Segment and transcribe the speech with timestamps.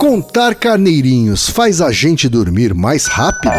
[0.00, 3.52] Contar carneirinhos faz a gente dormir mais rápido?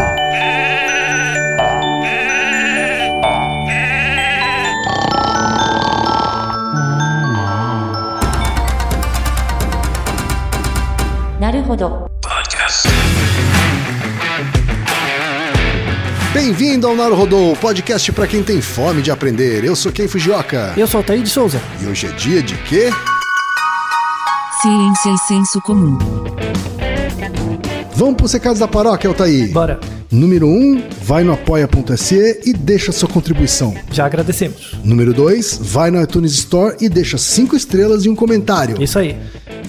[16.34, 19.62] Bem-vindo ao Naruhodô, podcast para quem tem fome de aprender.
[19.62, 20.74] Eu sou Ken Fujioka.
[20.76, 21.62] Eu sou o Altair de Souza.
[21.80, 22.90] E hoje é dia de quê?
[24.60, 26.21] Ciência e senso comum.
[28.02, 29.52] Vamos para os recados da paróquia, Altair.
[29.52, 29.78] Bora.
[30.10, 33.76] Número 1, um, vai no apoia.se e deixa sua contribuição.
[33.92, 34.76] Já agradecemos.
[34.82, 38.82] Número 2, vai no iTunes Store e deixa 5 estrelas e um comentário.
[38.82, 39.16] Isso aí.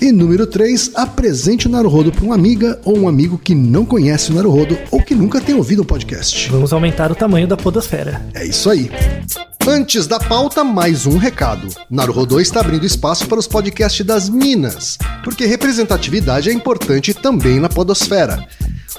[0.02, 4.32] E número 3, apresente o Naruhodo para uma amiga ou um amigo que não conhece
[4.32, 6.50] o Naruhodo ou que nunca tem ouvido o podcast.
[6.50, 8.20] Vamos aumentar o tamanho da podosfera.
[8.34, 8.90] É isso aí.
[9.66, 11.70] Antes da pauta, mais um recado.
[11.90, 17.70] Naruhodô está abrindo espaço para os podcasts das Minas, porque representatividade é importante também na
[17.70, 18.45] podosfera.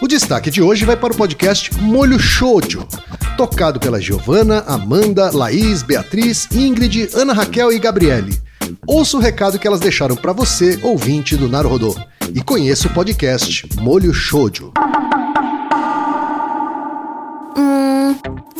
[0.00, 2.88] O destaque de hoje vai para o podcast Molho Shoujo,
[3.37, 8.40] tocado pela Giovana, Amanda, Laís, Beatriz, Ingrid, Ana Raquel e Gabriele.
[8.87, 11.95] Ouça o recado que elas deixaram para você, ouvinte do Naruhodô,
[12.34, 14.73] e conheça o podcast Molho Shoujo.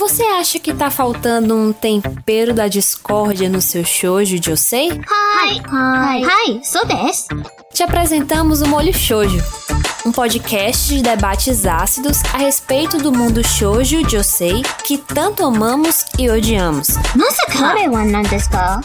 [0.07, 4.91] Você acha que tá faltando um tempero da discórdia no seu shoujo de Josei?
[4.91, 7.29] Hi, hi, hi, sou desu.
[7.73, 9.43] Te apresentamos o Molho Shoujo,
[10.05, 16.29] um podcast de debates ácidos a respeito do mundo shoujo josei que tanto amamos e
[16.29, 16.89] odiamos.
[17.17, 18.81] Nossa, ka?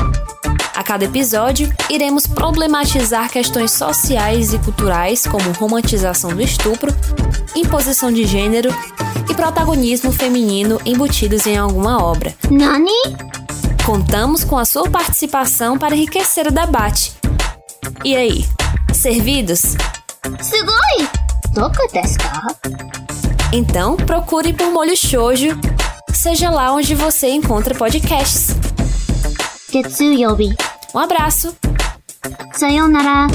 [0.73, 6.95] A cada episódio, iremos problematizar questões sociais e culturais como romantização do estupro,
[7.54, 8.70] imposição de gênero
[9.30, 12.34] e protagonismo feminino embutidos em alguma obra.
[12.50, 12.92] Nani?
[13.86, 17.14] Contamos com a sua participação para enriquecer o debate.
[18.04, 18.46] E aí,
[18.94, 19.62] servidos?
[20.42, 21.08] Sugoi!
[21.54, 22.18] Doku desu?
[23.52, 25.58] Então, procure por Molho Shoujo,
[26.14, 28.56] seja lá onde você encontra podcasts.
[29.72, 30.56] Getsuyobi.
[30.94, 31.56] Um abraço!
[32.54, 33.28] Sayonara.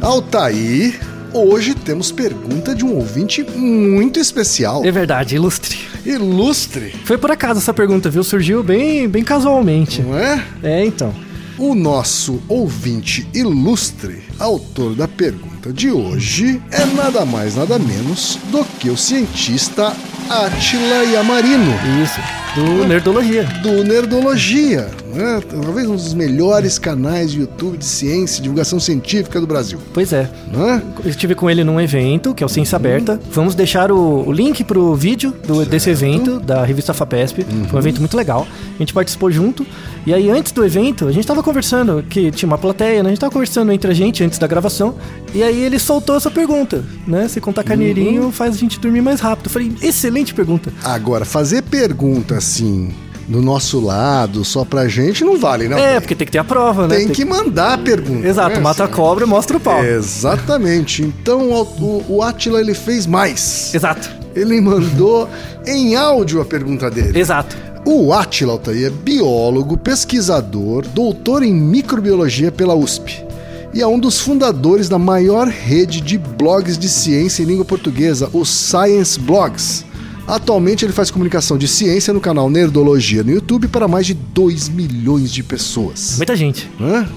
[0.00, 0.98] Altair,
[1.32, 4.84] hoje temos pergunta de um ouvinte muito especial.
[4.84, 5.76] É verdade, ilustre.
[6.04, 8.24] Ilustre, Foi por acaso essa pergunta, viu?
[8.24, 10.00] Surgiu bem, bem casualmente.
[10.02, 10.42] não é?
[10.62, 11.14] É, então.
[11.58, 18.64] O nosso ouvinte ilustre, autor da pergunta de hoje, é nada mais nada menos do
[18.78, 19.92] que o cientista
[20.30, 22.20] Atila Yamarino, Isso.
[22.54, 23.42] Do Nerdologia.
[23.62, 25.40] do Nerdologia, né?
[25.48, 29.78] talvez um dos melhores canais de YouTube de ciência e divulgação científica do Brasil.
[29.92, 30.30] Pois é.
[30.52, 30.82] Né?
[31.04, 33.20] Eu estive com ele num evento, que é o Ciência Aberta.
[33.30, 37.44] Vamos deixar o, o link pro vídeo do- desse evento, da revista FAPESP.
[37.68, 38.46] Foi um evento muito legal.
[38.74, 39.66] A gente participou junto.
[40.06, 43.08] E aí, antes do evento, a gente tava conversando, que tinha uma plateia, né?
[43.08, 44.94] A gente tava conversando entre a gente antes da gravação.
[45.34, 47.28] E aí ele soltou essa pergunta, né?
[47.28, 49.46] Se contar carneirinho faz a gente dormir mais rápido.
[49.46, 50.72] Eu falei, excelente pergunta.
[50.82, 52.90] Agora, fazer pergunta assim,
[53.28, 55.76] do nosso lado, só pra gente, não vale, não.
[55.76, 56.96] É, porque tem que ter a prova, né?
[56.96, 58.26] Tem que mandar a pergunta.
[58.26, 58.60] Exato, né?
[58.60, 59.84] mata a cobra, mostra o pau.
[59.84, 61.02] Exatamente.
[61.02, 63.72] Então o, o, o Atila ele fez mais.
[63.74, 65.28] Exato, Ele mandou
[65.66, 67.18] em áudio a pergunta dele.
[67.18, 67.56] exato.
[67.84, 73.24] O Atila Altair é biólogo, pesquisador, doutor em microbiologia pela USP.
[73.72, 78.28] E é um dos fundadores da maior rede de blogs de ciência em língua portuguesa,
[78.32, 79.84] o Science Blogs.
[80.28, 84.68] Atualmente ele faz comunicação de ciência no canal Nerdologia no YouTube para mais de 2
[84.68, 86.18] milhões de pessoas.
[86.18, 86.70] Muita gente.
[86.78, 87.08] Hã?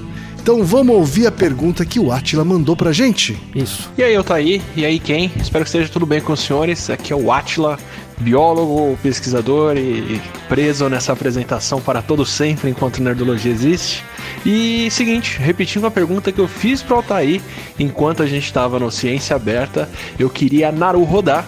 [0.41, 3.37] Então vamos ouvir a pergunta que o Atila mandou pra gente.
[3.53, 3.91] Isso.
[3.97, 4.61] E aí, Altair?
[4.77, 5.29] E aí, quem?
[5.35, 6.89] Espero que esteja tudo bem com os senhores.
[6.89, 7.77] Aqui é o Atila,
[8.17, 14.05] biólogo, pesquisador e preso nessa apresentação para todo sempre enquanto Nerdologia existe.
[14.45, 17.41] E seguinte, repetindo a pergunta que eu fiz pro Altair
[17.77, 21.45] enquanto a gente estava no Ciência Aberta, eu queria Naru rodar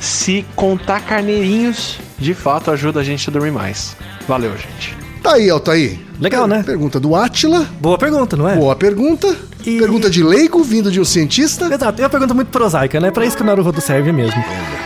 [0.00, 3.96] se contar carneirinhos de fato ajuda a gente a dormir mais.
[4.28, 4.96] Valeu, gente.
[5.22, 5.98] Tá aí, Altair.
[6.20, 6.62] Legal, né?
[6.64, 7.66] Pergunta do Atila.
[7.80, 8.54] Boa pergunta, não é?
[8.56, 9.34] Boa pergunta.
[9.66, 11.66] E- Pergunta de leigo vindo de um cientista.
[11.66, 13.10] Exato, é uma pergunta muito prosaica, né?
[13.10, 14.40] Pra isso que o Naruhodo serve mesmo.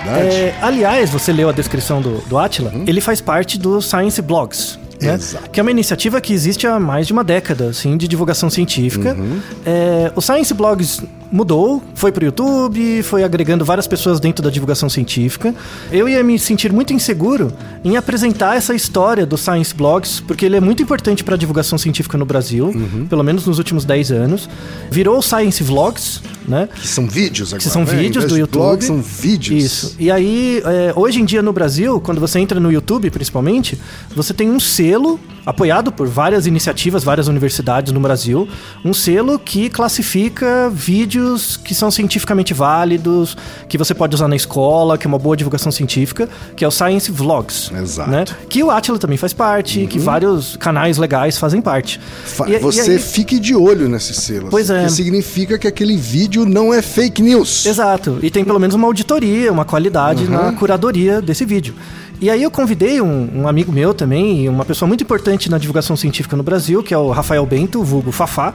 [0.05, 0.35] verdade.
[0.35, 4.79] É, aliás, você leu a descrição do, do Atila, ele faz parte do Science Blogs.
[5.01, 5.15] Né?
[5.15, 5.51] Exato.
[5.51, 9.17] Que é uma iniciativa que existe há mais de uma década, assim, de divulgação científica.
[9.65, 11.03] É, o Science Blogs
[11.33, 15.55] mudou, foi pro YouTube, foi agregando várias pessoas dentro da divulgação científica.
[15.93, 17.53] Eu ia me sentir muito inseguro
[17.85, 21.79] em apresentar essa história do Science Blogs, porque ele é muito importante para a divulgação
[21.79, 22.73] científica no Brasil,
[23.09, 24.49] pelo menos nos últimos 10 anos.
[24.91, 26.21] Virou o Science Vlogs,
[26.51, 26.69] né?
[26.75, 27.63] Que são vídeos agora.
[27.63, 27.95] Que são né?
[27.95, 28.61] Vídeos do YouTube.
[28.61, 29.65] blog, são vídeos.
[29.65, 29.97] Isso.
[29.99, 33.79] E aí, é, hoje em dia no Brasil, quando você entra no YouTube, principalmente,
[34.15, 35.19] você tem um selo
[35.51, 38.49] apoiado por várias iniciativas, várias universidades no Brasil,
[38.85, 43.37] um selo que classifica vídeos que são cientificamente válidos,
[43.69, 46.71] que você pode usar na escola, que é uma boa divulgação científica, que é o
[46.71, 47.71] Science Vlogs.
[47.75, 48.11] Exato.
[48.11, 48.25] Né?
[48.49, 52.01] Que o Atila também faz parte, que vários canais legais fazem parte.
[52.25, 54.51] Fa- E- e Você aí- fique de olho nesses selos.
[54.51, 54.85] Pois é.
[54.85, 57.67] Que significa que aquele vídeo não é fake news.
[57.67, 58.19] Exato.
[58.23, 61.75] E tem pelo menos uma auditoria, uma qualidade na curadoria desse vídeo.
[62.21, 65.97] E aí eu convidei um, um amigo meu também, uma pessoa muito importante na divulgação
[65.97, 68.53] científica no Brasil, que é o Rafael Bento, vulgo Fafá.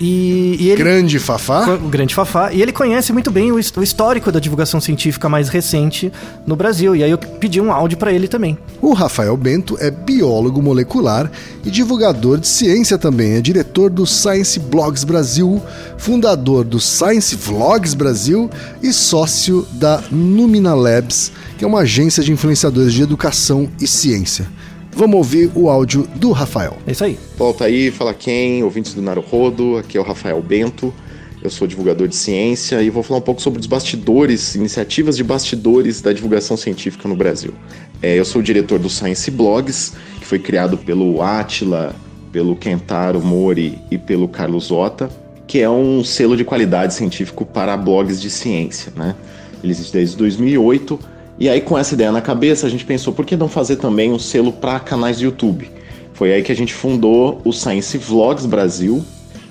[0.00, 0.82] E, e ele...
[0.82, 1.74] Grande Fafá.
[1.74, 2.52] O grande Fafá.
[2.52, 6.12] E ele conhece muito bem o, o histórico da divulgação científica mais recente
[6.46, 6.94] no Brasil.
[6.94, 8.56] E aí eu pedi um áudio pra ele também.
[8.80, 11.30] O Rafael Bento é biólogo molecular
[11.64, 13.34] e divulgador de ciência também.
[13.34, 15.60] É diretor do Science Blogs Brasil,
[15.96, 18.48] fundador do Science Vlogs Brasil
[18.82, 24.46] e sócio da Numina Labs, que é uma agência de influenciadores de educação e ciência.
[24.92, 26.76] Vamos ouvir o áudio do Rafael.
[26.86, 27.18] É isso aí.
[27.36, 30.94] Volta aí, fala quem, ouvintes do Naruhodo, aqui é o Rafael Bento,
[31.42, 35.24] eu sou divulgador de ciência e vou falar um pouco sobre os bastidores, iniciativas de
[35.24, 37.52] bastidores da divulgação científica no Brasil.
[38.00, 41.94] É, eu sou o diretor do Science Blogs, que foi criado pelo Atila,
[42.30, 45.10] pelo Kentaro Mori e pelo Carlos Ota,
[45.44, 49.16] que é um selo de qualidade científico para blogs de ciência, né?
[49.62, 53.24] Ele existe desde 2008 e aí com essa ideia na cabeça a gente pensou por
[53.24, 55.70] que não fazer também um selo para canais de YouTube?
[56.14, 59.04] Foi aí que a gente fundou o Science Vlogs Brasil,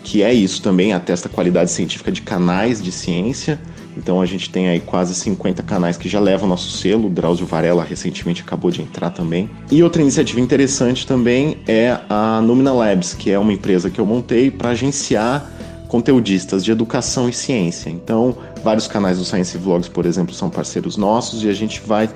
[0.04, 3.58] que é isso também, atesta a qualidade científica de canais de ciência.
[3.96, 7.08] Então a gente tem aí quase 50 canais que já levam nosso selo.
[7.08, 9.50] O Drauzio Varela recentemente acabou de entrar também.
[9.72, 14.06] E outra iniciativa interessante também é a Numina Labs, que é uma empresa que eu
[14.06, 15.50] montei para agenciar
[15.88, 17.90] conteudistas de educação e ciência.
[17.90, 18.38] Então,
[18.68, 22.10] vários canais do Science Vlogs, por exemplo, são parceiros nossos e a gente vai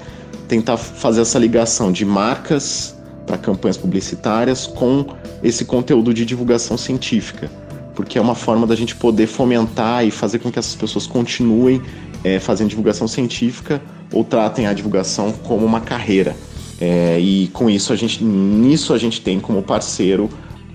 [0.50, 2.94] tentar fazer essa ligação de marcas
[3.26, 5.06] para campanhas publicitárias com
[5.42, 7.50] esse conteúdo de divulgação científica,
[7.96, 11.82] porque é uma forma da gente poder fomentar e fazer com que essas pessoas continuem
[12.22, 13.82] eh, fazendo divulgação científica
[14.12, 16.36] ou tratem a divulgação como uma carreira.
[16.82, 20.30] Eh, e com isso a gente, nisso a gente tem como parceiro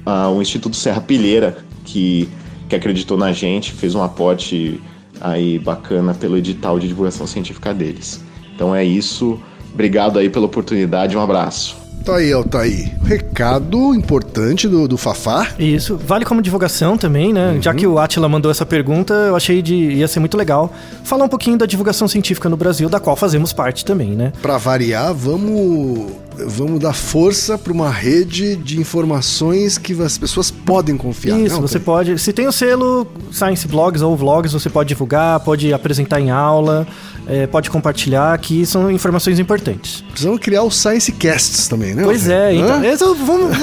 [0.07, 2.31] ah, o Instituto Serra Pilheira, que,
[2.67, 4.81] que acreditou na gente, fez um aporte
[5.21, 8.21] aí bacana pelo edital de divulgação científica deles.
[8.55, 9.41] Então é isso.
[9.73, 11.17] Obrigado aí pela oportunidade.
[11.17, 11.87] Um abraço.
[12.07, 12.95] Tá aí, Altair.
[13.03, 15.49] Recado importante do, do Fafá.
[15.59, 15.97] Isso.
[15.97, 17.59] Vale como divulgação também, né?
[17.61, 20.73] Já que o Atila mandou essa pergunta, eu achei de ia ser muito legal
[21.03, 24.33] falar um pouquinho da divulgação científica no Brasil, da qual fazemos parte também, né?
[24.41, 26.13] Pra variar, vamos,
[26.47, 31.39] vamos dar força para uma rede de informações que as pessoas podem confiar.
[31.41, 31.85] Isso, né, você Altair?
[31.85, 32.19] pode.
[32.19, 36.87] Se tem o selo Science Blogs ou Vlogs, você pode divulgar, pode apresentar em aula,
[37.27, 40.03] eh, pode compartilhar, que são informações importantes.
[40.11, 42.03] Precisamos criar os Science Casts também, né?
[42.05, 42.77] Pois é, então.
[42.81, 42.85] Hã?
[42.85, 43.57] eu- vamos,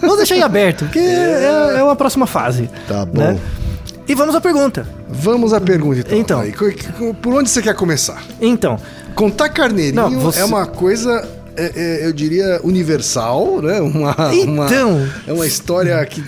[0.00, 2.68] vamos deixar em aberto, porque é, é uma próxima fase.
[2.88, 3.20] Tá bom.
[3.20, 3.38] né?
[4.06, 4.86] E vamos à pergunta.
[5.08, 6.44] Vamos à pergunta então.
[6.44, 7.14] Então.
[7.22, 8.22] Por onde você quer começar?
[8.40, 8.78] Então,
[9.14, 11.28] Contar carneirinho Não, você- é uma coisa, é- é,
[12.06, 13.80] eu diria, universal, né?
[13.80, 15.08] Uma, uma- Então.
[15.26, 16.22] é uma história que,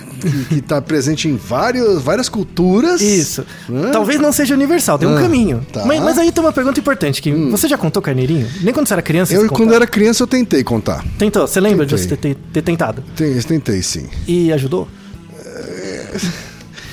[0.55, 3.01] está presente em vários, várias culturas.
[3.01, 3.45] isso.
[3.69, 3.91] Hã?
[3.91, 5.65] Talvez não seja universal, tem um Ah, caminho.
[5.71, 5.85] tá.
[5.85, 8.47] Mas, mas aí tem uma pergunta importante: que você já contou carneirinho?
[8.61, 9.33] Nem quando você era criança?
[9.33, 11.03] Eu, quando era criança, eu tentei contar.
[11.17, 11.47] Tentou?
[11.47, 12.09] Você lembra de Tentei.
[12.09, 13.03] você ter, ter tentado?
[13.15, 14.07] Tem- Tentei, sim.
[14.27, 14.87] E ajudou?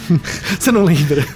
[0.58, 1.26] Você não lembra?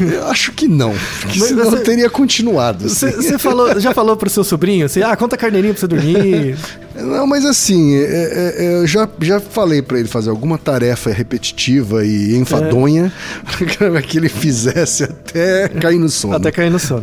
[0.00, 0.94] Eu acho que não.
[1.20, 2.88] Porque Mas senão você- eu teria continuado.
[2.88, 3.22] Você, assim.
[3.22, 4.88] você falou, já falou pro seu sobrinho?
[4.88, 6.56] Você, ah, conta carneirinho pra você dormir.
[6.94, 11.10] Não, mas assim, é- é- é, eu já, já falei pra ele fazer alguma tarefa
[11.10, 13.12] repetitiva e enfadonha
[13.78, 16.34] pra que ele fizesse até cair no sono.
[16.36, 17.02] Até cair no sono.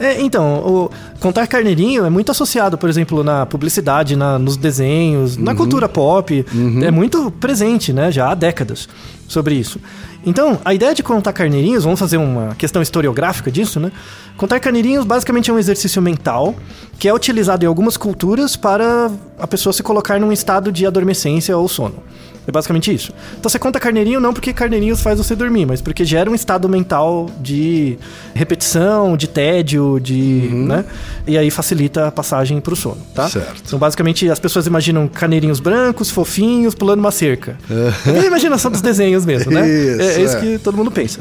[0.00, 0.90] É, então, o
[1.20, 6.44] contar carneirinho é muito associado, por exemplo, na publicidade, na- nos desenhos, na cultura pop.
[6.82, 8.10] É muito presente, né?
[8.10, 8.88] Já há décadas
[9.28, 9.78] sobre isso.
[10.26, 13.92] Então, a ideia de contar carneirinhos, vamos fazer uma questão historiográfica disso, né?
[14.36, 16.54] Contar carneirinhos basicamente é um exercício mental
[16.98, 21.56] que é utilizado em algumas culturas para a pessoa se colocar num estado de adormecência
[21.56, 22.02] ou sono.
[22.46, 23.12] É basicamente isso.
[23.38, 26.66] Então você conta carneirinho não porque carneirinhos faz você dormir, mas porque gera um estado
[26.66, 27.98] mental de
[28.34, 30.48] repetição, de tédio, de.
[30.52, 30.82] né?
[31.26, 33.28] E aí facilita a passagem pro sono, tá?
[33.28, 33.62] Certo.
[33.66, 37.58] Então basicamente as pessoas imaginam carneirinhos brancos, fofinhos, pulando uma cerca.
[38.06, 39.68] É a imaginação dos desenhos mesmo, né?
[39.68, 40.40] Isso, é, é isso é.
[40.40, 41.20] que todo mundo pensa.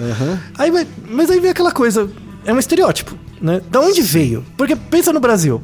[0.57, 2.07] Aí, vai- mas aí vem aquela coisa.
[2.47, 3.61] É um estereótipo, né?
[3.69, 4.43] Da onde veio?
[4.57, 5.61] Porque pensa no Brasil.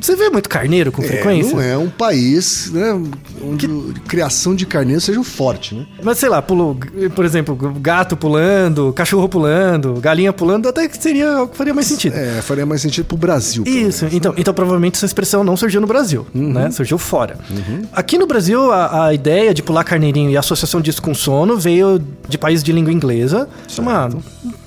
[0.00, 1.54] Você vê muito carneiro com É, frequência?
[1.54, 3.00] não é um país né,
[3.42, 5.86] onde a criação de carneiro seja forte, né?
[6.02, 6.76] Mas sei lá, pulou,
[7.14, 11.86] por exemplo, gato pulando, cachorro pulando, galinha pulando, até que seria o que faria mais
[11.86, 12.14] sentido.
[12.14, 13.62] É, faria mais sentido pro Brasil.
[13.64, 14.08] Isso, menos, né?
[14.12, 16.52] então, então provavelmente essa expressão não surgiu no Brasil, Uhum.
[16.52, 16.70] né?
[16.70, 17.38] Surgiu fora.
[17.92, 21.56] Aqui no Brasil, a, a ideia de pular carneirinho e a associação disso com sono
[21.56, 23.48] veio de países de língua inglesa.
[23.76, 24.10] É uma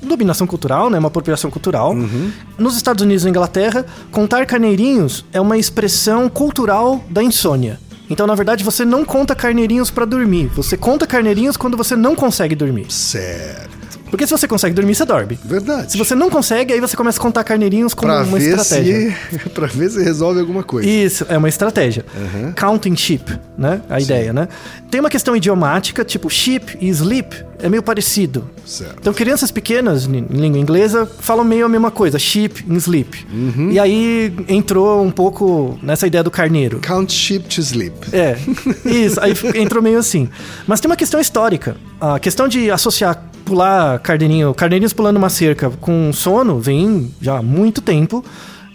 [0.01, 0.97] dominação cultural, né?
[0.97, 1.93] Uma apropriação cultural.
[1.93, 2.31] Uhum.
[2.57, 7.79] Nos Estados Unidos e Inglaterra, contar carneirinhos é uma expressão cultural da insônia.
[8.09, 10.47] Então, na verdade, você não conta carneirinhos pra dormir.
[10.55, 12.91] Você conta carneirinhos quando você não consegue dormir.
[12.91, 13.78] Certo.
[14.09, 15.39] Porque se você consegue dormir, você dorme.
[15.43, 15.91] Verdade.
[15.91, 19.17] Se você não consegue, aí você começa a contar carneirinhos como pra uma ver estratégia.
[19.31, 20.89] se para ver se resolve alguma coisa.
[20.89, 22.05] Isso, é uma estratégia.
[22.15, 22.53] Uhum.
[22.53, 23.81] Counting sheep, né?
[23.89, 24.47] A ideia, né?
[24.89, 28.49] Tem uma questão idiomática, tipo sheep e sleep é meio parecido.
[28.65, 28.95] Certo.
[28.99, 33.25] Então, crianças pequenas, em língua inglesa, falam meio a mesma coisa, sheep e sleep.
[33.31, 33.71] Uhum.
[33.71, 36.79] E aí entrou um pouco nessa ideia do carneiro.
[36.79, 37.93] Count sheep to sleep.
[38.13, 38.37] É,
[38.85, 40.29] isso, aí entrou meio assim.
[40.65, 41.75] Mas tem uma questão histórica.
[41.99, 47.41] A questão de associar pular carneirinho, carneirinhos pulando uma cerca com sono vem já há
[47.41, 48.23] muito tempo.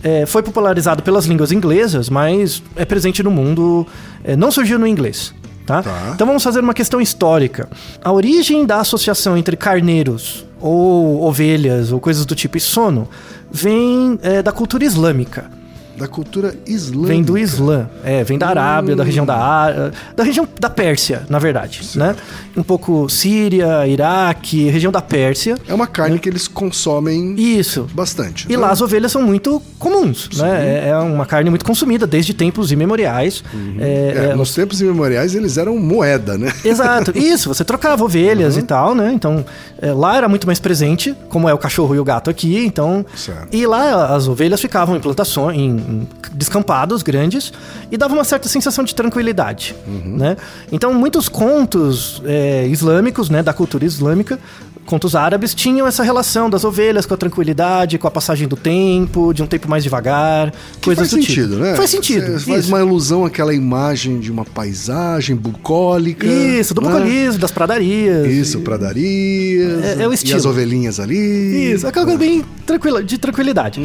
[0.02, 3.86] É, foi popularizado pelas línguas inglesas, mas é presente no mundo,
[4.22, 5.34] é, não surgiu no inglês.
[5.64, 5.82] Tá?
[5.82, 6.10] Tá.
[6.14, 7.70] Então vamos fazer uma questão histórica.
[8.02, 13.08] A origem da associação entre carneiros ou ovelhas ou coisas do tipo e sono
[13.50, 15.50] vem é, da cultura islâmica.
[15.96, 17.08] Da cultura islâmica.
[17.08, 21.38] Vem do Islã, é, vem da Arábia, da região da da região da Pérsia, na
[21.38, 22.16] verdade, né?
[22.56, 25.56] Um pouco Síria, Iraque, região da Pérsia.
[25.68, 27.86] É uma carne que eles consomem Isso.
[27.94, 28.46] bastante.
[28.48, 28.58] E né?
[28.58, 30.84] lá as ovelhas são muito comuns, né?
[30.86, 33.42] É- É uma carne muito consumida desde tempos imemoriais.
[33.78, 36.52] É, É, é, nos tempos imemoriais eles eram moeda, né?
[36.64, 39.12] Exato, isso, você trocava ovelhas e tal, né?
[39.12, 39.44] Então,
[39.80, 43.04] é, lá era muito mais presente, como é o cachorro e o gato aqui, então.
[43.16, 43.48] Certo.
[43.52, 45.83] E lá as ovelhas ficavam em plantações, em,
[46.32, 47.52] descampados grandes,
[47.90, 50.36] e dava uma certa sensação de tranquilidade, né?
[50.72, 54.38] Então, muitos contos é, islâmicos, né, da cultura islâmica,
[54.86, 59.32] contos árabes, tinham essa relação das ovelhas com a tranquilidade, com a passagem do tempo,
[59.32, 61.62] de um tempo mais devagar, coisas faz do sentido, tipo.
[61.62, 61.74] né?
[61.74, 62.38] Faz sentido.
[62.38, 62.68] Você faz isso.
[62.68, 66.26] uma ilusão àquela imagem de uma paisagem bucólica.
[66.26, 66.88] Isso, do né?
[66.90, 68.26] bucolismo, das pradarias.
[68.30, 69.84] Isso, e- pradarias.
[69.84, 70.36] É- é o E estilo.
[70.38, 71.72] as ovelhinhas ali.
[71.72, 73.80] Isso, aquela coisa bem tranquila, de tranquilidade.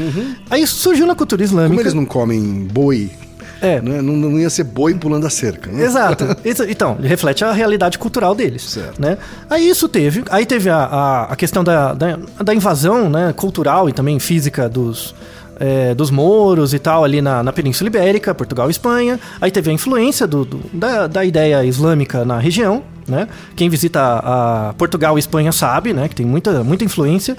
[0.49, 1.81] Aí surgiu na cultura Como islâmica.
[1.81, 3.09] eles não comem boi,
[3.61, 3.81] É.
[3.81, 4.01] né?
[4.01, 5.71] não, não ia ser boi pulando a cerca.
[5.71, 5.83] Né?
[5.83, 6.25] Exato.
[6.45, 8.63] Isso- Então, reflete a realidade cultural deles.
[8.63, 9.01] Certo.
[9.01, 9.17] Né?
[9.49, 10.23] Aí isso teve.
[10.29, 14.67] Aí teve a, a, a questão da, da, da invasão né, cultural e também física
[14.69, 15.13] dos.
[15.59, 19.19] é, dos mouros e tal, ali na, na Península Ibérica, Portugal e Espanha.
[19.41, 23.27] Aí teve a influência do, do- da, da ideia islâmica na região, né?
[23.57, 26.07] Quem visita a, a Portugal e Espanha sabe, né?
[26.07, 27.35] Que tem muita, muita influência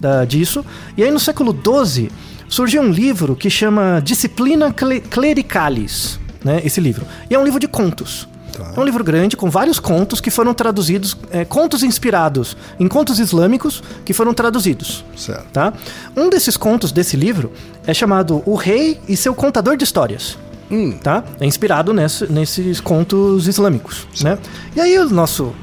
[0.00, 0.64] da- disso.
[0.96, 2.10] E aí no século XII
[2.50, 6.60] surgiu um livro que chama Disciplina Cle- Clericalis, né?
[6.64, 7.06] Esse livro.
[7.30, 8.28] E é um livro de contos.
[8.52, 8.72] Tá.
[8.76, 13.18] É um livro grande com vários contos que foram traduzidos, é, contos inspirados em contos
[13.18, 15.04] islâmicos que foram traduzidos.
[15.16, 15.46] Certo.
[15.52, 15.72] Tá?
[16.16, 17.52] Um desses contos desse livro
[17.86, 20.36] é chamado O Rei e seu Contador de Histórias.
[20.70, 20.92] Hum.
[21.02, 21.24] Tá?
[21.40, 24.06] É inspirado nesse- nesses contos islâmicos.
[24.22, 24.36] Né?
[24.76, 25.54] E aí o nosso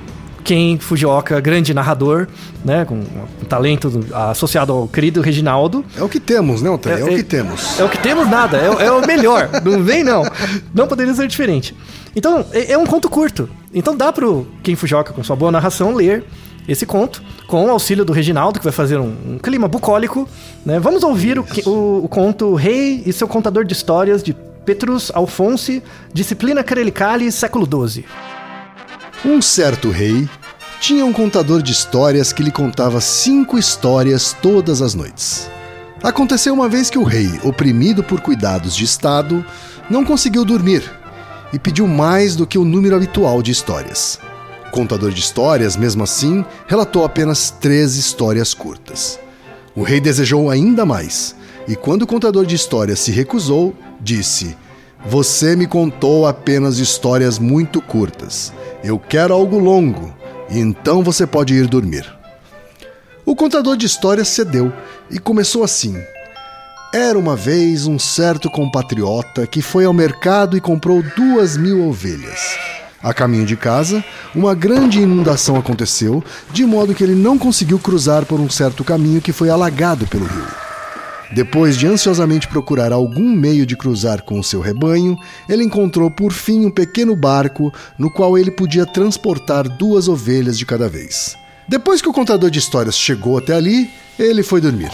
[0.47, 2.25] Ken Fujioka, grande narrador,
[2.63, 6.99] né, com um talento do- associado ao querido Reginaldo, É o que temos, né, Otávio?
[6.99, 7.77] É, o É- que é- temos.
[7.77, 9.49] é o que temos nada, é, o- é o melhor.
[9.61, 10.23] Não vem, não.
[10.73, 11.75] Não poderia ser diferente.
[12.15, 13.49] Então, é, é um conto curto.
[13.73, 16.23] Então dá pro Ken Fujioka, com sua boa narração, ler
[16.65, 20.27] esse conto, com o auxílio do Reginaldo, que vai fazer um, um clima bucólico.
[20.65, 20.79] Né?
[20.79, 24.33] Vamos ouvir o, que- o- o conto Rei e seu contador de histórias, de
[24.65, 28.05] Petrus Alfonsi, Disciplina Carelicali, século XII.
[29.25, 30.29] Um certo rei
[30.79, 35.50] tinha um contador de histórias que lhe contava cinco histórias todas as noites.
[36.03, 39.43] Aconteceu uma vez que o rei, oprimido por cuidados de Estado,
[39.89, 40.83] não conseguiu dormir
[41.51, 44.19] e pediu mais do que o número habitual de histórias.
[44.67, 49.19] O contador de histórias, mesmo assim, relatou apenas três histórias curtas.
[49.75, 51.36] O rei desejou ainda mais,
[51.67, 54.55] e quando o contador de histórias se recusou, disse:
[55.09, 58.51] Você me contou apenas histórias muito curtas.
[58.83, 60.13] Eu quero algo longo,
[60.49, 62.05] então você pode ir dormir.
[63.25, 64.71] O contador de histórias cedeu
[65.09, 65.97] e começou assim.
[66.93, 72.57] Era uma vez um certo compatriota que foi ao mercado e comprou duas mil ovelhas.
[73.01, 74.03] A caminho de casa,
[74.35, 76.21] uma grande inundação aconteceu,
[76.51, 80.25] de modo que ele não conseguiu cruzar por um certo caminho que foi alagado pelo
[80.25, 80.66] rio.
[81.31, 85.17] Depois de ansiosamente procurar algum meio de cruzar com o seu rebanho,
[85.50, 90.65] ele encontrou por fim um pequeno barco no qual ele podia transportar duas ovelhas de
[90.65, 91.36] cada vez.
[91.67, 94.91] Depois que o contador de histórias chegou até ali, ele foi dormir.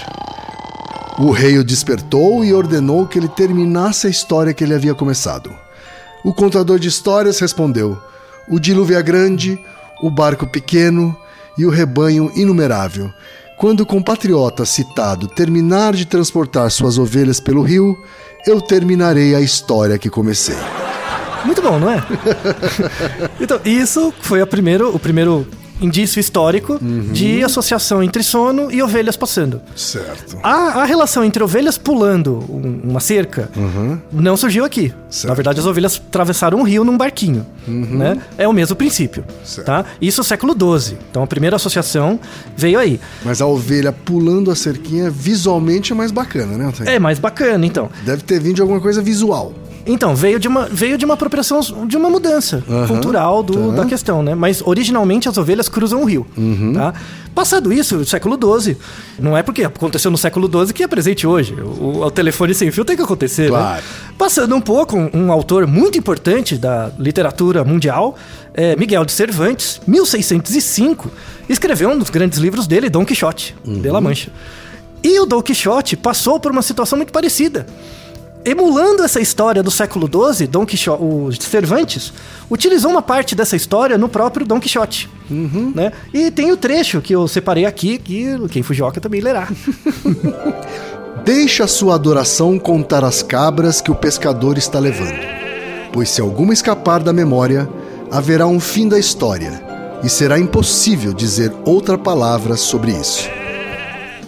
[1.19, 5.53] O rei o despertou e ordenou que ele terminasse a história que ele havia começado.
[6.23, 8.01] O contador de histórias respondeu:
[8.49, 9.59] O dilúvio é grande,
[10.01, 11.15] o barco pequeno
[11.55, 13.13] e o rebanho inumerável.
[13.63, 17.97] Quando o compatriota citado terminar de transportar suas ovelhas pelo rio,
[18.45, 20.57] eu terminarei a história que comecei.
[21.45, 22.03] Muito bom, não é?
[23.39, 25.47] então, isso foi primeiro, o primeiro
[25.81, 26.79] indício histórico
[27.11, 29.61] de associação entre sono e ovelhas passando.
[29.75, 30.37] Certo.
[30.43, 33.49] A, a relação entre ovelhas pulando um- uma cerca
[34.11, 34.93] não surgiu aqui.
[35.09, 35.27] Certo.
[35.29, 37.45] Na verdade, as ovelhas atravessaram um rio num barquinho.
[37.67, 38.17] Né?
[38.37, 39.23] É o mesmo princípio.
[39.43, 39.65] Certo.
[39.65, 39.85] Tá?
[40.01, 40.97] Isso é século XII.
[41.09, 42.19] Então a primeira associação
[42.55, 42.99] veio aí.
[43.23, 46.89] Mas a ovelha pulando a cerquinha visualmente é mais bacana, né, Antônio?
[46.91, 47.89] É mais bacana, então.
[48.05, 49.53] Deve ter vindo de alguma coisa visual.
[49.85, 53.81] Então, veio de uma, veio de uma apropriação, de uma mudança Aham, cultural do, tá.
[53.83, 54.33] da questão, né?
[54.33, 56.73] Mas originalmente as ovelhas cruzam o rio, Uhum.
[56.73, 56.93] tá?
[57.35, 58.77] Passado isso, século XII,
[59.19, 61.53] não é porque aconteceu no século XII que é presente hoje.
[61.55, 63.75] O, o telefone sem fio tem que acontecer, Claro.
[63.77, 63.83] né?
[64.17, 68.15] Passando um pouco, um, um autor muito importante da literatura mundial,
[68.53, 71.11] é Miguel de Cervantes, 1605,
[71.49, 74.29] escreveu um dos grandes livros dele, Dom Quixote, de La Mancha.
[75.03, 77.65] E o Dom Quixote passou por uma situação muito parecida.
[78.45, 82.11] Emulando essa história do século XII, Dom Quixote, o Cervantes
[82.51, 85.09] utilizou uma parte dessa história no próprio Dom Quixote.
[85.73, 85.93] Né?
[86.13, 89.47] E tem o trecho que eu separei aqui, que quem Fujioka também lerá.
[91.23, 95.19] Deixa a sua adoração contar as cabras que o pescador está levando.
[95.93, 97.69] Pois se alguma escapar da memória,
[98.11, 99.63] haverá um fim da história,
[100.03, 103.29] e será impossível dizer outra palavra sobre isso.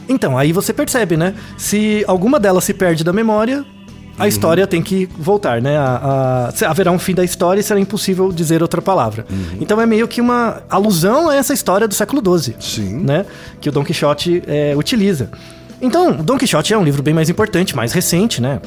[0.07, 1.35] Então, aí você percebe, né?
[1.57, 3.65] Se alguma delas se perde da memória,
[4.17, 5.77] a história tem que voltar, né?
[5.77, 9.25] A- a- haverá um fim da história e será impossível dizer outra palavra.
[9.59, 12.55] Então é meio que uma alusão a essa história do século XII.
[12.59, 12.97] Sim.
[13.03, 13.25] Né?
[13.59, 15.29] Que o Dom Quixote é, utiliza.
[15.81, 18.61] Então, Dom Quixote é um livro bem mais importante, mais recente, né?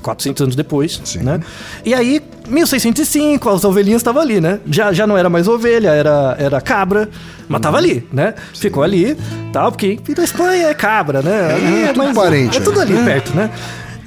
[0.00, 1.18] 400 anos depois, Sim.
[1.20, 1.40] né?
[1.84, 4.60] E aí, 1605, as ovelhinhas estavam ali, né?
[4.70, 7.08] Já, já não era mais ovelha, era, era cabra,
[7.48, 8.34] mas tava ali, né?
[8.54, 9.16] Ficou ali,
[9.52, 11.52] tal, porque na Espanha é cabra, né?
[11.54, 13.04] Ali é tudo parente É tudo aí, ali né?
[13.04, 13.50] perto, né?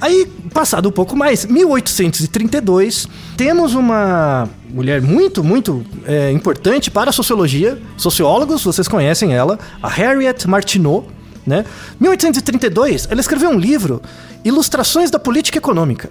[0.00, 7.12] Aí, passado um pouco mais, 1832, temos uma mulher muito, muito é, importante para a
[7.12, 7.78] sociologia.
[7.98, 11.06] Sociólogos, vocês conhecem ela, a Harriet Martineau,
[11.46, 11.66] né?
[12.00, 14.00] 1832, ela escreveu um livro,
[14.42, 16.08] Ilustrações da Política Econômica.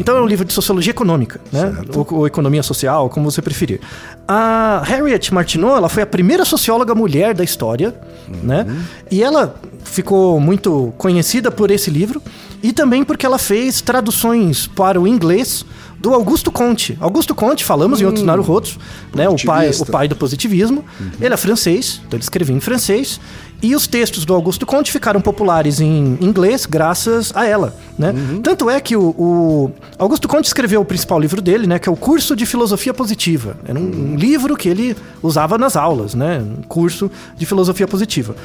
[0.00, 1.72] Então é um livro de sociologia econômica, né?
[1.94, 3.80] Ou, ou economia social, como você preferir.
[4.26, 7.94] A Harriet Martineau, ela foi a primeira socióloga mulher da história,
[8.42, 8.66] né?
[9.08, 12.20] E ela ficou muito conhecida por esse livro
[12.62, 15.64] e também porque ela fez traduções para o inglês
[15.98, 16.96] do Augusto Conte.
[17.00, 18.78] Augusto Conte, falamos em outros Naruhodos,
[19.14, 19.28] né?
[19.28, 20.84] O pai, o pai do positivismo.
[21.20, 23.20] Ele é francês, então ele escrevia em francês.
[23.60, 28.14] E os textos do Augusto Conte ficaram populares em inglês graças a ela, né?
[28.40, 31.76] Tanto é que o, o Augusto Conte escreveu o principal livro dele, né?
[31.80, 33.56] Que é o Curso de Filosofia Positiva.
[33.66, 36.38] Era um, um livro que ele usava nas aulas, né?
[36.38, 38.36] Um curso de filosofia positiva.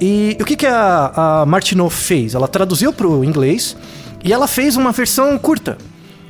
[0.00, 2.34] E o que, que a, a Martineau fez?
[2.34, 3.76] Ela traduziu para o inglês
[4.24, 5.78] e ela fez uma versão curta.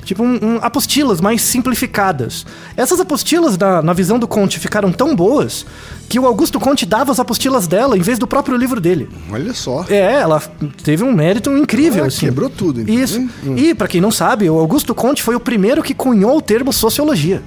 [0.03, 2.45] Tipo, um, um- apostilas mais simplificadas.
[2.77, 5.65] Essas apostilas, na, na visão do Conte, ficaram tão boas
[6.07, 9.09] que o Augusto Conte dava as apostilas dela em vez do próprio livro dele.
[9.31, 9.83] Olha só.
[9.89, 10.39] É, ela
[10.83, 12.27] teve um mérito incrível, Ah, assim.
[12.27, 13.19] quebrou tudo, então, Isso.
[13.43, 13.55] Hum.
[13.57, 16.71] E, pra quem não sabe, o Augusto Conte foi o primeiro que cunhou o termo
[16.71, 17.41] sociologia.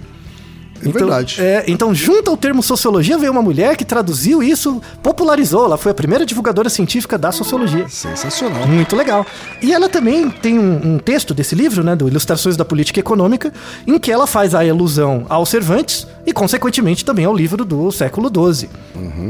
[0.84, 1.36] É verdade.
[1.40, 5.64] É, então, junto ao termo sociologia, veio uma mulher que traduziu isso, popularizou.
[5.64, 7.88] Ela foi a primeira divulgadora científica da sociologia.
[7.88, 8.66] Sensacional.
[8.66, 9.26] Muito legal.
[9.60, 13.52] E ela também tem um, um texto desse livro, né, do Ilustrações da Política Econômica,
[13.86, 18.28] em que ela faz a alusão ao Cervantes e, consequentemente, também ao livro do século
[18.28, 18.68] XII.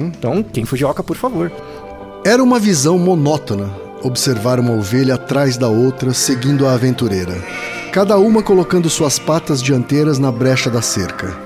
[0.07, 1.51] Então, quem Fujioka, por favor.
[2.25, 7.37] Era uma visão monótona observar uma ovelha atrás da outra seguindo a aventureira,
[7.93, 11.37] cada uma colocando suas patas dianteiras na brecha da cerca,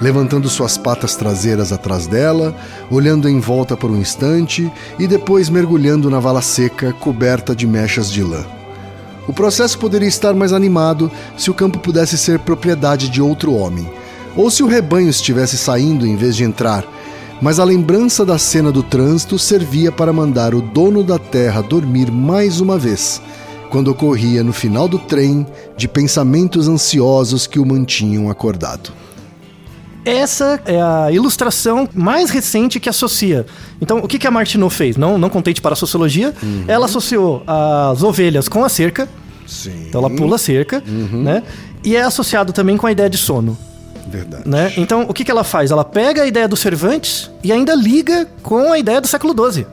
[0.00, 2.54] levantando suas patas traseiras atrás dela,
[2.90, 8.10] olhando em volta por um instante e depois mergulhando na vala seca coberta de mechas
[8.10, 8.44] de lã.
[9.28, 13.88] O processo poderia estar mais animado se o campo pudesse ser propriedade de outro homem,
[14.34, 16.84] ou se o rebanho estivesse saindo em vez de entrar,
[17.40, 22.10] mas a lembrança da cena do trânsito servia para mandar o dono da terra dormir
[22.10, 23.20] mais uma vez,
[23.70, 28.92] quando ocorria no final do trem de pensamentos ansiosos que o mantinham acordado.
[30.04, 33.46] Essa é a ilustração mais recente que associa.
[33.80, 34.96] Então, o que, que a Martineau fez?
[34.96, 36.34] Não, não contente para a sociologia,
[36.66, 39.08] ela associou as ovelhas com a cerca,
[39.46, 39.86] Sim.
[39.88, 41.42] então ela pula a cerca, né?
[41.84, 43.56] E é associado também com a ideia de sono.
[44.06, 44.48] Verdade.
[44.48, 44.72] Né?
[44.76, 45.70] Então, o que, que ela faz?
[45.70, 49.66] Ela pega a ideia do Cervantes e ainda liga com a ideia do século XII.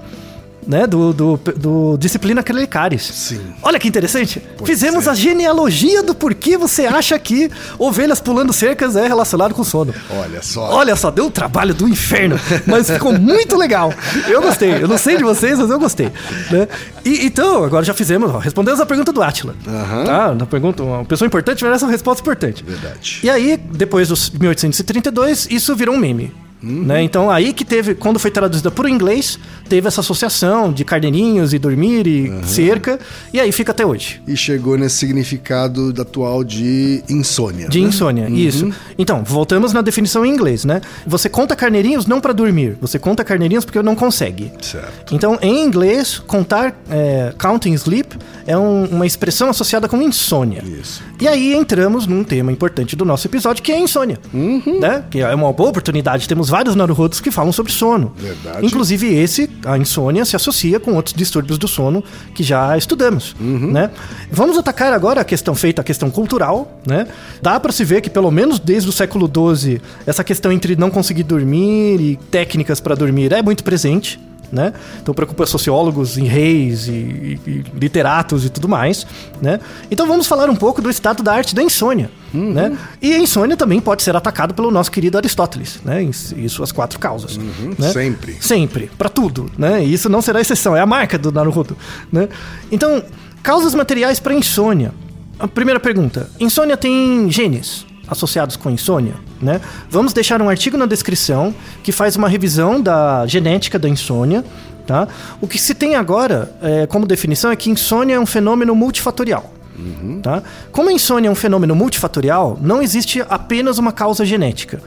[0.68, 3.02] Né, do, do, do Disciplina Clericaris.
[3.02, 3.40] Sim.
[3.64, 4.42] Olha que interessante.
[4.58, 5.12] Pois Fizemos é.
[5.12, 7.50] a genealogia do porquê você acha que
[7.80, 9.94] ovelhas pulando cercas é relacionado com sono.
[10.10, 10.70] Olha só.
[10.74, 13.94] Olha só, deu um trabalho do inferno, mas ficou muito legal.
[14.28, 14.74] Eu gostei.
[14.84, 16.12] Eu não sei de vocês, mas eu gostei.
[16.52, 16.68] né?
[17.06, 19.56] E, então, agora já fizemos, ó, respondemos a pergunta do Átila.
[19.66, 20.04] Aham.
[20.04, 20.36] Tá?
[20.36, 22.64] Na pergunta, uma pessoa importante merece uma resposta importante.
[22.64, 23.22] Verdade.
[23.24, 26.34] E aí, depois dos 1832, isso virou um meme.
[26.62, 27.04] Né?
[27.04, 31.54] Então, aí que teve, quando foi traduzida para o inglês, teve essa associação de carneirinhos
[31.54, 33.00] e dormir e cerca,
[33.34, 34.22] e aí fica até hoje.
[34.28, 37.68] E chegou nesse significado atual de insônia.
[37.68, 37.88] De né?
[37.88, 38.72] insônia, isso.
[38.98, 40.82] Então, voltamos na definição em inglês, né?
[41.06, 44.52] Você conta carneirinhos não para dormir, você conta carneirinhos porque não consegue.
[44.62, 45.14] Certo.
[45.14, 50.64] Então, em inglês, contar, é, counting sleep, é um- uma expressão associada com insônia.
[50.64, 51.04] Isso.
[51.20, 54.20] E aí entramos num tema importante do nosso episódio, que é a insônia.
[54.34, 54.80] Uhum.
[54.80, 55.04] Né?
[55.10, 56.28] Que é uma boa oportunidade.
[56.28, 58.14] Temos vários naruhodos que falam sobre sono.
[58.18, 58.66] Verdade.
[58.66, 62.04] Inclusive esse, a insônia, se associa com outros distúrbios do sono
[62.34, 63.36] que já estudamos.
[63.40, 63.72] Uhum.
[63.72, 63.90] Né?
[64.32, 66.80] Vamos atacar agora a questão feita, a questão cultural.
[66.86, 67.08] Né?
[67.42, 70.90] Dá para se ver que, pelo menos desde o século XII, essa questão entre não
[70.90, 74.20] conseguir dormir e técnicas para dormir é muito presente.
[74.50, 74.72] Né?
[75.02, 79.06] Então preocupa sociólogos e reis e, e- e literatos e tudo mais,
[79.42, 79.60] né?
[79.92, 82.78] Então vamos falar um pouco do estado da arte da insônia, né?
[83.02, 86.02] E a insônia também pode ser atacado pelo nosso querido Aristóteles, né?
[86.04, 87.92] Em, em suas quatro causas, né?
[87.92, 88.38] sempre.
[88.40, 89.84] Sempre, para tudo, né?
[89.84, 91.78] E isso não será exceção, é a marca do Naruhodo,
[92.12, 92.28] né?
[92.72, 93.04] Então,
[93.42, 94.94] causas materiais para insônia.
[95.40, 99.62] A primeira pergunta: insônia tem genes associados com insônia, né?
[99.90, 104.44] Vamos deixar um artigo na descrição que faz uma revisão da genética da insônia,
[104.86, 105.08] tá?
[105.42, 109.54] O que se tem agora, é, como definição, é que insônia é um fenômeno multifatorial.
[110.22, 110.42] Tá?
[110.72, 114.82] Como a insônia é um fenômeno multifatorial, não existe apenas uma causa genética.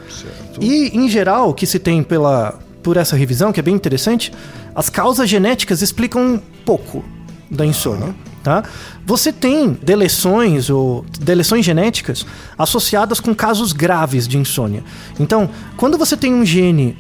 [0.60, 4.32] E, em geral, o que se tem pela, por essa revisão, que é bem interessante,
[4.74, 7.04] as causas genéticas explicam pouco
[7.50, 8.14] da insônia.
[8.42, 8.64] Tá?
[9.04, 12.24] Você tem deleções ou deleções genéticas
[12.56, 14.82] associadas com casos graves de insônia.
[15.18, 16.96] Então, quando você tem um gene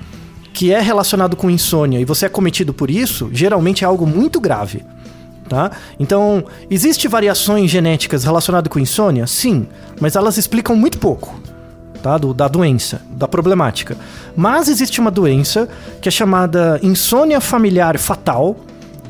[0.52, 4.38] que é relacionado com insônia e você é cometido por isso, geralmente é algo muito
[4.38, 4.84] grave.
[5.50, 5.72] Tá?
[5.98, 9.26] Então, existe variações genéticas relacionadas com insônia?
[9.26, 9.66] Sim,
[10.00, 11.40] mas elas explicam muito pouco
[12.00, 12.16] tá?
[12.16, 13.96] Do- da doença, da problemática.
[14.36, 15.68] Mas existe uma doença
[16.00, 18.56] que é chamada insônia familiar fatal,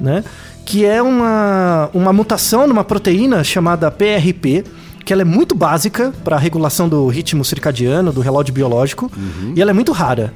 [0.00, 0.24] né?
[0.64, 4.64] que é uma, uma mutação numa proteína chamada PRP,
[5.04, 9.10] que ela é muito básica para a regulação do ritmo circadiano, do relógio biológico,
[9.54, 10.32] e ela é muito rara.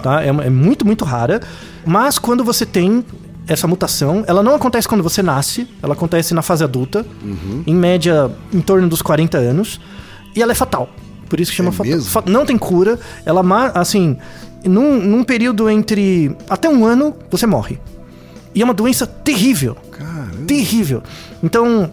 [0.00, 0.22] Tá.
[0.22, 1.40] É, uma- é muito, muito rara.
[1.84, 3.04] Mas quando você tem
[3.52, 7.04] essa mutação, ela não acontece quando você nasce, ela acontece na fase adulta,
[7.66, 9.80] em média em torno dos 40 anos,
[10.34, 10.88] e ela é fatal.
[11.28, 12.00] Por isso que chama É fatal.
[12.00, 13.42] Fa- Não tem cura, ela,
[13.74, 14.16] assim,
[14.64, 17.78] num, num período entre até um ano, você morre.
[18.54, 19.76] E é uma doença terrível.
[19.90, 20.44] Caramba.
[20.46, 21.02] Terrível.
[21.42, 21.90] Então,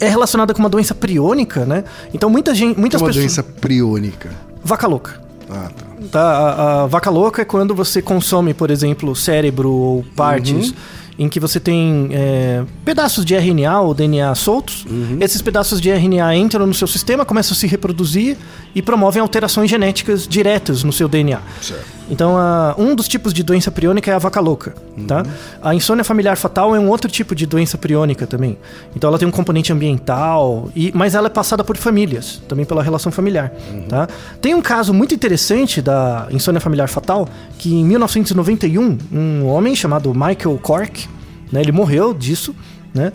[0.00, 1.84] é relacionada com uma doença priônica, né?
[2.14, 3.24] Então, muita gente, É muitas uma pessoas.
[3.24, 4.30] doença priônica.
[4.64, 5.20] Vaca louca.
[5.48, 5.86] Ah, tá.
[6.10, 10.74] Tá, a, a vaca louca é quando você consome, por exemplo, cérebro ou partes
[11.18, 14.84] em que você tem é, pedaços de RNA ou DNA soltos.
[15.20, 18.36] Esses pedaços de RNA entram no seu sistema, começam a se reproduzir
[18.76, 21.40] e promovem alterações genéticas diretas no seu DNA.
[21.62, 21.96] Certo.
[22.10, 24.74] Então, a- um dos tipos de doença priônica é a vaca louca,
[25.08, 25.24] tá?
[25.62, 28.58] A insônia familiar fatal é um outro tipo de doença priônica também.
[28.94, 32.82] Então, ela tem um componente ambiental, e, mas ela é passada por famílias, também pela
[32.82, 33.50] relação familiar,
[33.88, 34.06] tá?
[34.42, 37.26] Tem um caso muito interessante da insônia familiar fatal,
[37.58, 41.08] que em 1991, um homem chamado Michael Cork,
[41.50, 42.54] né, ele morreu disso,
[42.94, 43.10] né?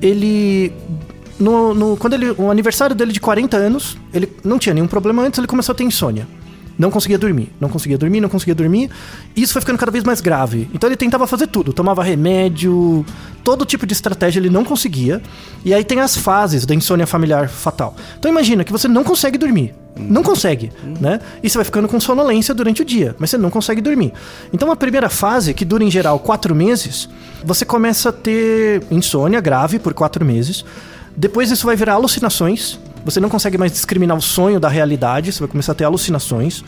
[0.00, 0.72] Ele
[1.40, 5.22] no, no- quando ele, o aniversário dele de 40 anos, ele não tinha nenhum problema
[5.22, 6.26] antes, ele começou a ter insônia.
[6.78, 8.88] Não conseguia dormir, não conseguia dormir, não conseguia dormir.
[9.36, 10.66] E isso foi ficando cada vez mais grave.
[10.72, 13.04] Então ele tentava fazer tudo, tomava remédio,
[13.44, 15.20] todo tipo de estratégia ele não conseguia.
[15.62, 17.94] E aí tem as fases da insônia familiar fatal.
[18.18, 19.74] Então imagina que você não consegue dormir.
[19.94, 21.20] Não consegue, né?
[21.42, 24.14] E você vai ficando com sonolência durante o dia, mas você não consegue dormir.
[24.50, 27.10] Então a primeira fase, que dura em geral quatro meses,
[27.44, 30.64] você começa a ter insônia grave por quatro meses.
[31.16, 32.78] Depois isso vai virar alucinações.
[33.04, 36.62] Você não consegue mais discriminar o sonho da realidade, você vai começar a ter alucinações.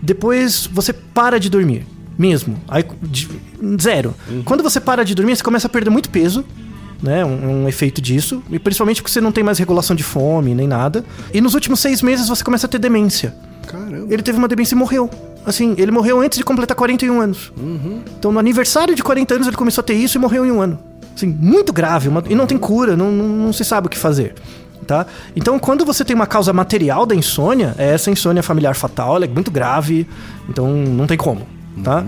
[0.00, 1.86] Depois você para de dormir,
[2.18, 2.56] mesmo.
[2.68, 3.28] Aí, de-
[3.80, 4.14] zero.
[4.44, 6.44] Quando você para de dormir, você começa a perder muito peso,
[7.02, 7.24] né?
[7.24, 8.42] Um, um efeito disso.
[8.50, 11.04] E principalmente porque você não tem mais regulação de fome nem nada.
[11.32, 13.34] E nos últimos seis meses você começa a ter demência.
[13.66, 14.06] Caramba.
[14.12, 15.10] Ele teve uma demência e morreu.
[15.44, 17.52] Assim, ele morreu antes de completar 41 anos.
[18.18, 20.60] Então, no aniversário de 40 anos, ele começou a ter isso e morreu em um
[20.60, 20.78] ano.
[21.18, 22.08] Assim, muito grave.
[22.08, 24.34] uma- e não tem cura, não, não, não se sabe o que fazer.
[24.86, 25.04] Tá?
[25.36, 29.24] Então, quando você tem uma causa material da insônia, é essa insônia familiar fatal, ela
[29.26, 30.06] é muito grave,
[30.48, 31.46] então não tem como.
[31.84, 32.04] Tá?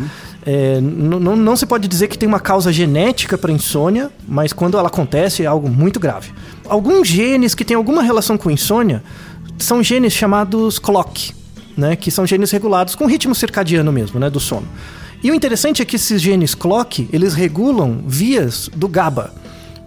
[0.46, 4.52] É, n- n- não se pode dizer que tem uma causa genética para insônia, mas
[4.52, 6.30] quando ela acontece é algo muito grave.
[6.68, 9.02] Alguns genes que têm alguma relação com insônia
[9.58, 11.32] são genes chamados clock,
[11.76, 14.66] né, que são genes regulados com ritmo circadiano mesmo, né, do sono.
[15.22, 19.32] E o interessante é que esses genes clock, eles regulam vias do GABA.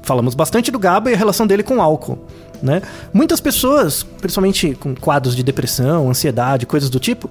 [0.04, 2.20] Falamos bastante do GABA e a relação dele com o álcool.
[2.62, 2.82] Né?
[3.14, 7.30] Muitas pessoas, principalmente com quadros de depressão, ansiedade, coisas do tipo,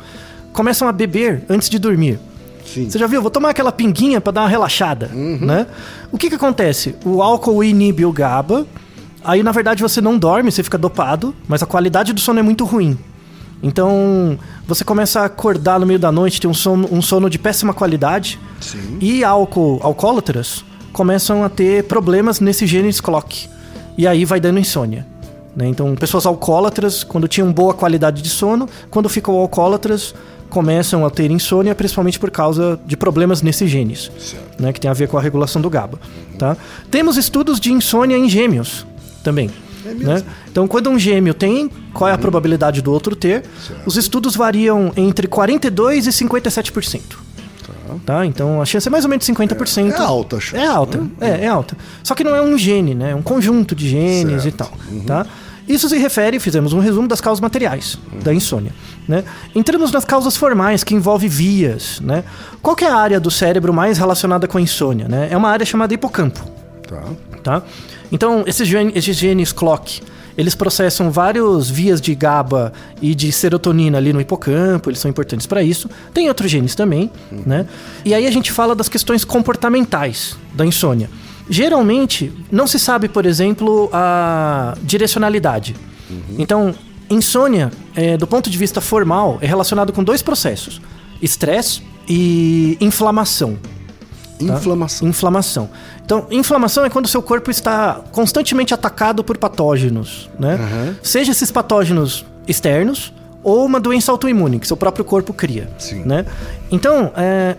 [0.53, 2.19] começam a beber antes de dormir.
[2.67, 2.91] Sim.
[2.91, 3.23] Você já viu?
[3.23, 5.67] Vou tomar aquela pinguinha para dar uma relaxada, né?
[6.11, 6.95] O que que acontece?
[7.05, 8.67] O álcool inibe o GABA,
[9.25, 12.43] aí na verdade você não dorme, você fica dopado, mas a qualidade do sono é
[12.43, 12.99] muito ruim.
[13.63, 17.39] Então, você começa a acordar no meio da noite, ter um sono, um sono de
[17.39, 18.39] péssima qualidade.
[18.61, 18.99] Sim.
[19.01, 23.49] E álcool, alcoólatras começam a ter problemas nesse genes clock.
[23.97, 25.07] E aí vai dando insônia.
[25.55, 25.69] né?
[25.69, 30.15] Então, pessoas alcoólatras, quando tinham boa qualidade de sono, quando ficam alcoólatras,
[30.51, 34.11] começam a ter insônia, principalmente por causa de problemas nesses genes,
[34.59, 34.71] né?
[34.73, 35.99] que tem a ver com a regulação do GABA.
[36.39, 36.57] Tá?
[36.91, 38.85] Temos estudos de insônia em gêmeos
[39.23, 39.51] também.
[39.85, 40.23] Né?
[40.51, 43.45] Então, quando um gêmeo tem, qual é a probabilidade do outro ter?
[43.87, 47.01] Os estudos variam entre 42% e 57%.
[48.07, 48.25] Tá?
[48.25, 49.93] Então a chance é mais ou menos 50%.
[49.93, 51.77] É alta a chance, É alta, é, é alta.
[52.03, 53.11] Só que não é um gene, né?
[53.11, 54.57] É um conjunto de genes e Certo.
[54.57, 54.73] tal.
[55.07, 55.27] Tá?
[55.69, 58.73] Isso se refere, fizemos um resumo das causas materiais da insônia.
[59.07, 59.25] Né?
[59.55, 62.01] Entramos nas causas formais, que envolve vias.
[62.01, 62.25] Né?
[62.63, 65.07] Qual é a área do cérebro mais relacionada com a insônia?
[65.07, 65.29] Né?
[65.31, 66.41] É uma área chamada hipocampo
[66.89, 67.03] Tá.
[67.43, 67.63] tá?
[68.13, 70.03] Então, esses, esses genes clock,
[70.37, 75.47] eles processam várias vias de GABA e de serotonina ali no hipocampo, eles são importantes
[75.47, 75.89] para isso.
[76.15, 77.11] Tem outros genes também,
[77.47, 77.67] né?
[78.05, 81.11] E aí a gente fala das questões comportamentais da insônia.
[81.51, 85.75] Geralmente, não se sabe, por exemplo, a direcionalidade.
[86.39, 86.75] Então,
[87.11, 90.81] insônia, é, do ponto de vista formal, é relacionado com dois processos:
[91.21, 93.59] estresse e inflamação.
[94.39, 94.55] tá?
[94.55, 95.09] Inflamação.
[95.09, 95.71] Inflamação.
[96.05, 100.55] Então, inflamação é quando o seu corpo está constantemente atacado por patógenos, né?
[100.55, 100.97] Aham.
[101.03, 103.13] Seja esses patógenos externos
[103.45, 106.03] ou uma doença autoimune que seu próprio corpo cria, Sim.
[106.05, 106.25] né?
[106.71, 107.57] Então, é,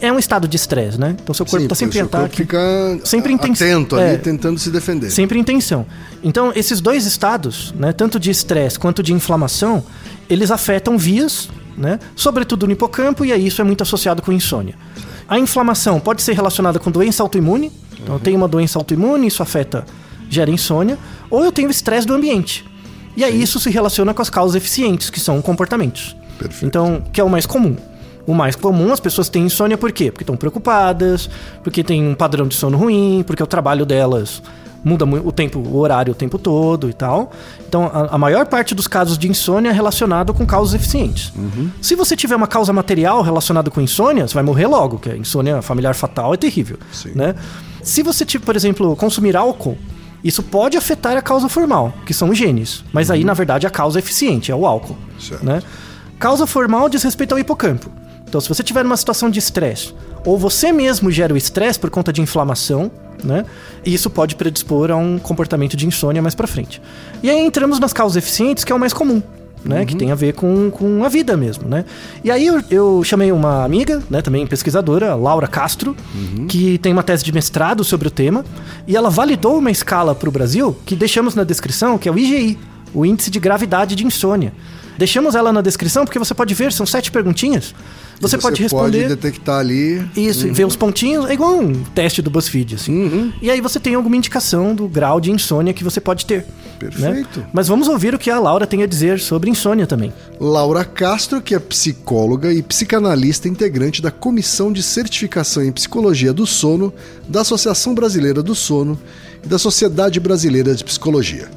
[0.00, 1.14] é um estado de estresse, né?
[1.22, 2.36] Então, seu corpo está sempre em ataque.
[2.38, 2.58] fica
[3.04, 4.18] Sempre em tens- atento ali, é.
[4.18, 5.10] tentando se defender.
[5.10, 5.86] Sempre em tensão.
[6.22, 9.82] Então, esses dois estados, né, tanto de estresse quanto de inflamação,
[10.28, 14.74] eles afetam vias, né, sobretudo no hipocampo, e aí isso é muito associado com insônia.
[15.28, 19.42] A inflamação pode ser relacionada com doença autoimune, então eu tenho uma doença autoimune, isso
[19.42, 19.84] afeta,
[20.28, 20.98] gera insônia,
[21.30, 22.64] ou eu tenho estresse do ambiente.
[23.16, 26.16] E aí isso se relaciona com as causas eficientes, que são comportamentos.
[26.38, 26.66] Perfeito.
[26.66, 27.76] Então, que é o mais comum.
[28.26, 30.10] O mais comum, as pessoas têm insônia por quê?
[30.10, 31.28] Porque estão preocupadas,
[31.62, 34.42] porque tem um padrão de sono ruim, porque o trabalho delas
[34.84, 37.32] muda mu- o tempo, o horário o tempo todo e tal.
[37.66, 41.32] Então, a, a maior parte dos casos de insônia é relacionado com causas eficientes.
[41.80, 45.16] Se você tiver uma causa material relacionada com insônia, você vai morrer logo, que a
[45.16, 47.12] insônia familiar fatal é terrível, Sim.
[47.14, 47.34] né?
[47.82, 49.76] Se você, tipo, por exemplo, consumir álcool,
[50.22, 52.82] isso pode afetar a causa formal, que são os genes.
[52.92, 54.96] Mas aí, na verdade, a causa é eficiente, é o álcool.
[55.20, 55.44] Certo.
[55.44, 55.62] Né?
[56.18, 57.90] Causa formal diz respeito ao hipocampo.
[58.34, 59.94] Então, se você tiver numa situação de estresse,
[60.24, 62.90] ou você mesmo gera o estresse por conta de inflamação,
[63.22, 63.46] né?
[63.86, 66.82] Isso pode predispor a um comportamento de insônia mais pra frente.
[67.22, 69.22] E aí entramos nas causas eficientes, que é o mais comum.
[69.64, 71.86] Né, que tem a ver com, com a vida mesmo, né?
[72.22, 75.96] E aí eu, eu chamei uma amiga, né, também pesquisadora, Laura Castro,
[76.48, 78.44] que tem uma tese de mestrado sobre o tema,
[78.86, 82.18] e ela validou uma escala para o Brasil, que deixamos na descrição, que é o
[82.18, 82.58] IGI,
[82.92, 84.52] o Índice de Gravidade de Insônia.
[84.98, 87.74] Deixamos ela na descrição porque você pode ver, são sete perguntinhas.
[88.20, 89.08] Você, pode responder.
[89.08, 90.06] detectar ali.
[90.16, 93.32] Isso, ver os pontinhos, é igual um teste do BuzzFeed, assim.
[93.42, 96.46] E aí você tem alguma indicação do grau de insônia que você pode ter.
[96.78, 97.40] Perfeito.
[97.40, 97.46] né?
[97.52, 100.12] Mas vamos ouvir o que a Laura tem a dizer sobre insônia também.
[100.40, 106.46] Laura Castro, que é psicóloga e psicanalista integrante da Comissão de Certificação em Psicologia do
[106.46, 106.92] Sono
[107.28, 108.98] da Associação Brasileira do Sono
[109.42, 111.48] e da Sociedade Brasileira de Psicologia.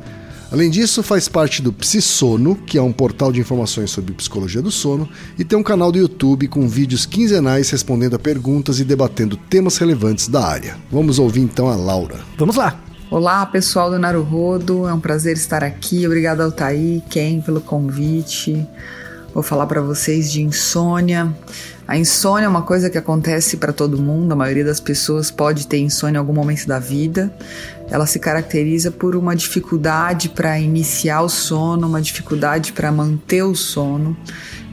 [0.50, 4.72] Além disso, faz parte do PsiSono, que é um portal de informações sobre psicologia do
[4.72, 5.08] sono,
[5.38, 9.78] e tem um canal do YouTube com vídeos quinzenais respondendo a perguntas e debatendo temas
[9.78, 10.78] relevantes da área.
[10.90, 12.20] Vamos ouvir então a Laura.
[12.38, 12.80] Vamos lá.
[13.12, 14.88] Olá, pessoal do Naruhodo.
[14.88, 16.06] É um prazer estar aqui.
[16.06, 18.66] Obrigada ao Thaí, Ken, pelo convite.
[19.34, 21.36] Vou falar para vocês de insônia.
[21.88, 24.32] A insônia é uma coisa que acontece para todo mundo.
[24.32, 27.34] A maioria das pessoas pode ter insônia em algum momento da vida.
[27.90, 33.56] Ela se caracteriza por uma dificuldade para iniciar o sono, uma dificuldade para manter o
[33.56, 34.16] sono.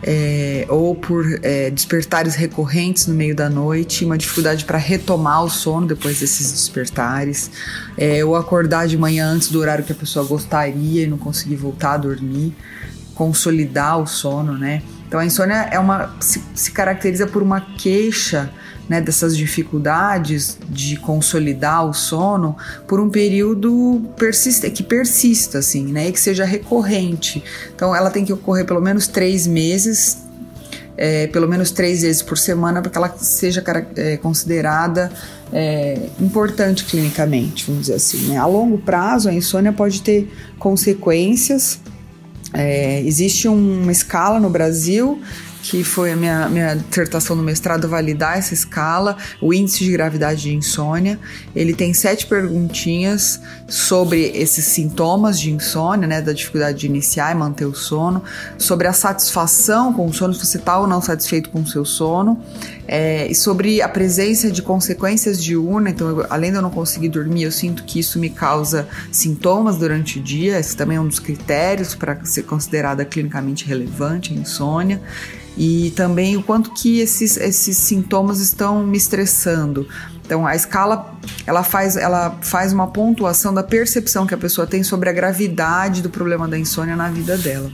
[0.07, 5.48] é, ou por é, despertares recorrentes no meio da noite, uma dificuldade para retomar o
[5.48, 7.50] sono depois desses despertares,
[7.96, 11.57] é, ou acordar de manhã antes do horário que a pessoa gostaria e não conseguir
[11.57, 12.55] voltar a dormir,
[13.14, 14.83] consolidar o sono, né?
[15.07, 18.51] Então a insônia é uma se, se caracteriza por uma queixa
[18.88, 26.09] né, dessas dificuldades de consolidar o sono por um período persiste, que persista, assim, né,
[26.09, 27.43] e que seja recorrente.
[27.75, 30.19] Então, ela tem que ocorrer pelo menos três meses,
[30.97, 33.64] é, pelo menos três vezes por semana, para que ela seja
[33.97, 35.11] é, considerada
[35.53, 38.29] é, importante clinicamente, vamos dizer assim.
[38.29, 38.37] Né?
[38.37, 41.81] A longo prazo, a insônia pode ter consequências.
[42.55, 45.21] É, existe uma escala no Brasil
[45.64, 50.43] que foi a minha, minha dissertação no mestrado validar essa escala, o índice de gravidade
[50.43, 51.19] de insônia.
[51.57, 57.35] Ele tem sete perguntinhas sobre esses sintomas de insônia, né, da dificuldade de iniciar e
[57.35, 58.23] manter o sono,
[58.59, 61.87] sobre a satisfação com o sono, se você está ou não satisfeito com o seu
[61.87, 62.38] sono,
[62.87, 65.92] é, e sobre a presença de consequências diurnas.
[65.92, 69.77] Então, eu, além de eu não conseguir dormir, eu sinto que isso me causa sintomas
[69.77, 70.59] durante o dia.
[70.59, 75.01] Esse também é um dos critérios para ser considerada clinicamente relevante a insônia
[75.57, 79.87] e também o quanto que esses, esses sintomas estão me estressando.
[80.25, 81.15] Então a escala
[81.47, 86.01] ela faz, ela faz uma pontuação da percepção que a pessoa tem sobre a gravidade
[86.01, 87.71] do problema da insônia na vida dela.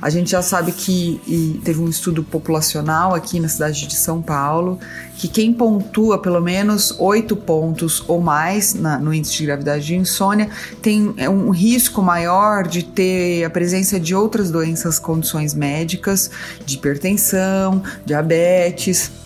[0.00, 4.78] A gente já sabe que teve um estudo populacional aqui na cidade de São Paulo
[5.16, 9.94] que quem pontua pelo menos oito pontos ou mais na, no índice de gravidade de
[9.94, 10.48] insônia
[10.80, 16.30] tem é, um risco maior de ter a presença de outras doenças, condições médicas,
[16.64, 19.19] de hipertensão, diabetes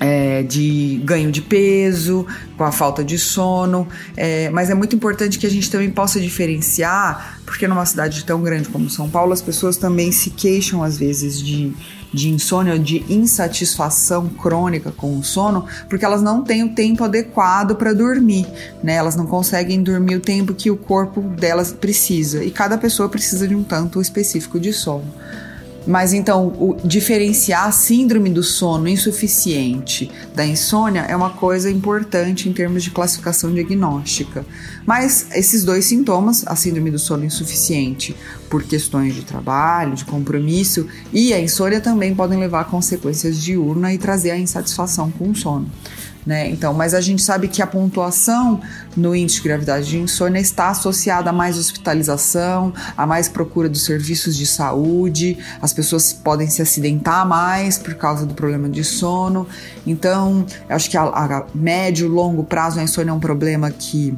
[0.00, 5.38] é, de ganho de peso, com a falta de sono, é, mas é muito importante
[5.38, 9.42] que a gente também possa diferenciar, porque numa cidade tão grande como São Paulo, as
[9.42, 11.72] pessoas também se queixam às vezes de,
[12.12, 17.76] de insônia, de insatisfação crônica com o sono, porque elas não têm o tempo adequado
[17.76, 18.46] para dormir,
[18.82, 18.94] né?
[18.94, 23.46] Elas não conseguem dormir o tempo que o corpo delas precisa, e cada pessoa precisa
[23.46, 25.12] de um tanto específico de sono.
[25.86, 32.48] Mas então, o diferenciar a síndrome do sono insuficiente da insônia é uma coisa importante
[32.48, 34.44] em termos de classificação diagnóstica.
[34.84, 38.16] Mas esses dois sintomas, a síndrome do sono insuficiente
[38.50, 43.94] por questões de trabalho, de compromisso, e a insônia também podem levar a consequências diurnas
[43.94, 45.70] e trazer a insatisfação com o sono.
[46.26, 46.50] Né?
[46.50, 48.60] Então, mas a gente sabe que a pontuação
[48.96, 53.84] no índice de gravidade de insônia está associada a mais hospitalização, a mais procura dos
[53.84, 59.46] serviços de saúde, as pessoas podem se acidentar mais por causa do problema de sono.
[59.86, 64.12] Então, acho que a, a médio, longo prazo a insônia é um problema que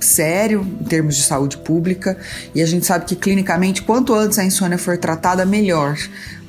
[0.00, 2.18] sério em termos de saúde pública
[2.54, 5.96] e a gente sabe que clinicamente quanto antes a insônia for tratada melhor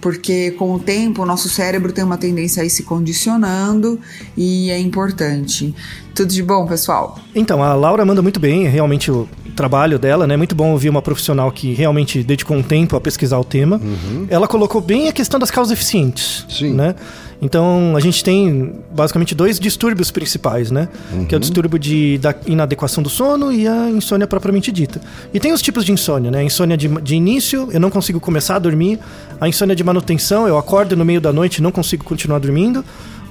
[0.02, 4.00] porque com o tempo o nosso cérebro tem uma tendência a ir se condicionando
[4.36, 5.74] e é importante.
[6.14, 7.20] Tudo de bom, pessoal?
[7.36, 9.12] Então, a Laura manda muito bem, realmente
[9.58, 10.38] trabalho dela, né?
[10.38, 13.82] Muito bom ouvir uma profissional que realmente dedicou um tempo a pesquisar o tema.
[13.84, 14.28] Uhum.
[14.30, 16.74] Ela colocou bem a questão das causas eficientes, Sim.
[16.74, 16.96] né?
[17.42, 20.88] Então, a gente tem basicamente dois distúrbios principais, né?
[21.12, 21.26] Uhum.
[21.26, 25.02] Que é o distúrbio de, da inadequação do sono e a insônia propriamente dita.
[25.34, 26.40] E tem os tipos de insônia, né?
[26.40, 29.00] A insônia de, de início, eu não consigo começar a dormir.
[29.42, 32.84] A insônia de manutenção, eu acordo no meio da noite e não consigo continuar dormindo.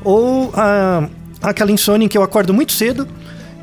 [0.04, 1.08] Ou a,
[1.42, 3.08] aquela insônia em que eu acordo muito cedo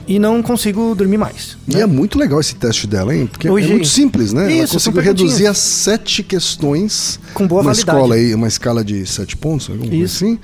[0.08, 1.58] e não consigo dormir mais.
[1.68, 1.82] E né?
[1.82, 3.28] é muito legal esse teste dela, hein?
[3.28, 4.52] Porque Hoje, é muito simples, né?
[4.52, 7.98] Isso, Ela conseguiu reduzir a sete questões com boa uma validade.
[7.98, 9.70] escola aí, uma escala de sete pontos,
[10.04, 10.40] assim.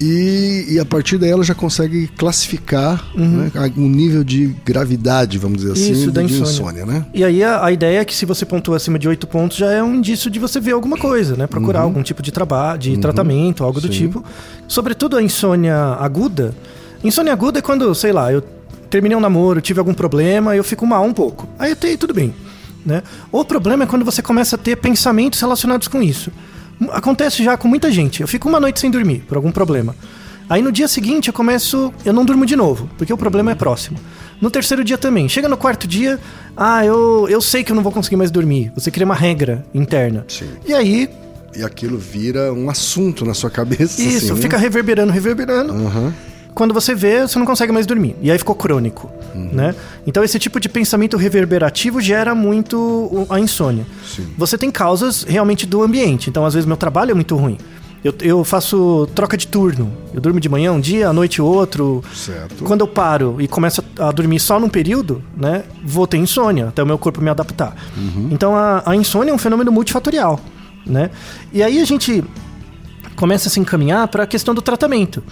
[0.00, 3.50] E, e, a partir daí ela já consegue classificar uhum.
[3.52, 6.52] né, um nível de gravidade, vamos dizer assim, Isso, da insônia.
[6.52, 7.06] insônia, né?
[7.12, 9.72] E aí a, a, ideia é que se você pontua acima de 8 pontos já
[9.72, 11.48] é um indício de você ver alguma coisa, né?
[11.48, 11.86] Procurar uhum.
[11.86, 13.00] algum tipo de trabalho, de uhum.
[13.00, 13.88] tratamento, algo Sim.
[13.88, 14.24] do tipo.
[14.68, 16.54] Sobretudo a insônia aguda.
[17.02, 18.42] Insônia aguda é quando, sei lá, eu
[18.88, 21.48] terminei um namoro, tive algum problema, eu fico mal um pouco.
[21.58, 22.34] Aí até tudo bem.
[22.84, 23.02] Né?
[23.30, 26.32] O problema é quando você começa a ter pensamentos relacionados com isso.
[26.90, 28.20] Acontece já com muita gente.
[28.20, 29.94] Eu fico uma noite sem dormir por algum problema.
[30.48, 33.54] Aí no dia seguinte eu começo, eu não durmo de novo, porque o problema é
[33.54, 33.98] próximo.
[34.40, 35.28] No terceiro dia também.
[35.28, 36.18] Chega no quarto dia,
[36.56, 38.72] ah, eu, eu sei que eu não vou conseguir mais dormir.
[38.74, 40.24] Você cria uma regra interna.
[40.28, 40.48] Sim.
[40.64, 41.10] E aí.
[41.54, 44.00] E aquilo vira um assunto na sua cabeça.
[44.00, 44.62] Isso, assim, fica né?
[44.62, 45.72] reverberando, reverberando.
[45.74, 46.12] Uhum
[46.58, 48.16] quando você vê, você não consegue mais dormir.
[48.20, 49.50] E aí ficou crônico, uhum.
[49.52, 49.76] né?
[50.04, 53.86] Então esse tipo de pensamento reverberativo gera muito a insônia.
[54.04, 54.26] Sim.
[54.36, 56.28] Você tem causas realmente do ambiente.
[56.28, 57.56] Então às vezes meu trabalho é muito ruim.
[58.02, 59.92] Eu, eu, faço troca de turno.
[60.12, 62.02] Eu durmo de manhã um dia, à noite outro.
[62.12, 62.64] Certo.
[62.64, 66.82] Quando eu paro e começo a dormir só num período, né, vou ter insônia, até
[66.82, 67.76] o meu corpo me adaptar.
[67.96, 68.30] Uhum.
[68.32, 70.40] Então a, a insônia é um fenômeno multifatorial,
[70.84, 71.10] né?
[71.52, 72.24] E aí a gente
[73.14, 75.22] começa a se encaminhar para a questão do tratamento.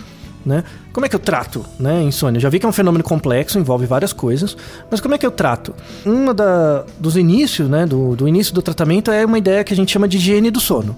[0.47, 0.63] Né?
[0.93, 2.41] Como é que eu trato né, insônia?
[2.41, 4.57] Já vi que é um fenômeno complexo, envolve várias coisas,
[4.89, 5.75] mas como é que eu trato?
[6.07, 6.27] Um
[7.01, 10.07] dos inícios, né, do, do início do tratamento é uma ideia que a gente chama
[10.07, 10.95] de higiene do sono.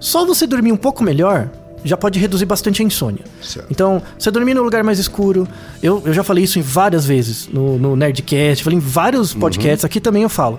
[0.00, 1.48] Só você dormir um pouco melhor
[1.84, 3.24] já pode reduzir bastante a insônia.
[3.40, 3.68] Certo.
[3.70, 5.46] Então, você dormir num lugar mais escuro,
[5.80, 9.84] eu, eu já falei isso em várias vezes no, no Nerdcast, falei em vários podcasts,
[9.84, 10.58] aqui também eu falo.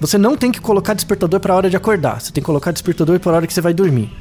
[0.00, 2.70] Você não tem que colocar despertador para a hora de acordar, você tem que colocar
[2.70, 4.12] despertador para a hora que você vai dormir.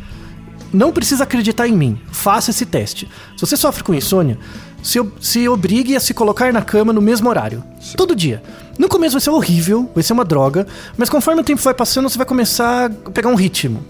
[0.73, 3.07] Não precisa acreditar em mim, faça esse teste.
[3.37, 4.39] Se você sofre com insônia,
[4.81, 7.63] se, se obrigue a se colocar na cama no mesmo horário,
[7.95, 8.43] todo dia.
[8.77, 10.65] No começo vai ser horrível, vai ser uma droga,
[10.97, 13.85] mas conforme o tempo vai passando, você vai começar a pegar um ritmo.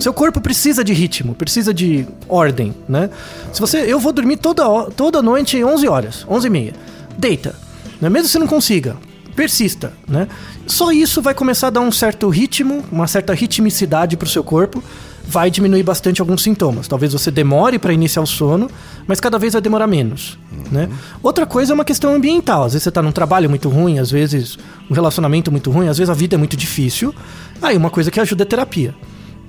[0.00, 3.08] Seu corpo precisa de ritmo, precisa de ordem, né?
[3.52, 6.74] Se você, eu vou dormir toda, toda noite 11 horas, 11 e meia.
[7.16, 7.54] Deita,
[8.00, 8.10] né?
[8.10, 8.96] Mesmo que você não consiga,
[9.36, 10.26] persista, né?
[10.66, 14.82] Só isso vai começar a dar um certo ritmo, uma certa ritmicidade pro seu corpo,
[15.26, 16.86] vai diminuir bastante alguns sintomas.
[16.86, 18.70] Talvez você demore para iniciar o sono,
[19.06, 20.38] mas cada vez vai demorar menos,
[20.70, 20.88] né?
[21.22, 22.64] Outra coisa é uma questão ambiental.
[22.64, 24.58] Às vezes você tá num trabalho muito ruim, às vezes
[24.90, 27.14] um relacionamento muito ruim, às vezes a vida é muito difícil.
[27.62, 28.94] Aí uma coisa que ajuda é terapia,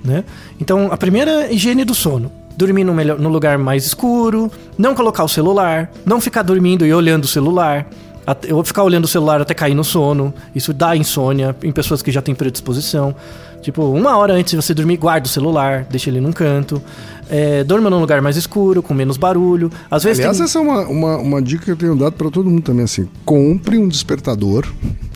[0.04, 0.24] né?
[0.60, 2.32] Então, a primeira é higiene do sono.
[2.56, 6.94] Dormir no, melhor, no lugar mais escuro, não colocar o celular, não ficar dormindo e
[6.94, 7.86] olhando o celular,
[8.26, 10.32] até- ou ficar olhando o celular até cair no sono.
[10.54, 13.14] Isso dá insônia em pessoas que já têm predisposição.
[13.62, 16.80] Tipo, uma hora antes de você dormir, guarda o celular, deixa ele num canto.
[17.28, 19.70] É, dorma num lugar mais escuro, com menos barulho.
[19.90, 20.44] Às vezes Aliás, tem...
[20.44, 23.08] essa é uma, uma, uma dica que eu tenho dado pra todo mundo também, assim.
[23.24, 24.64] Compre um despertador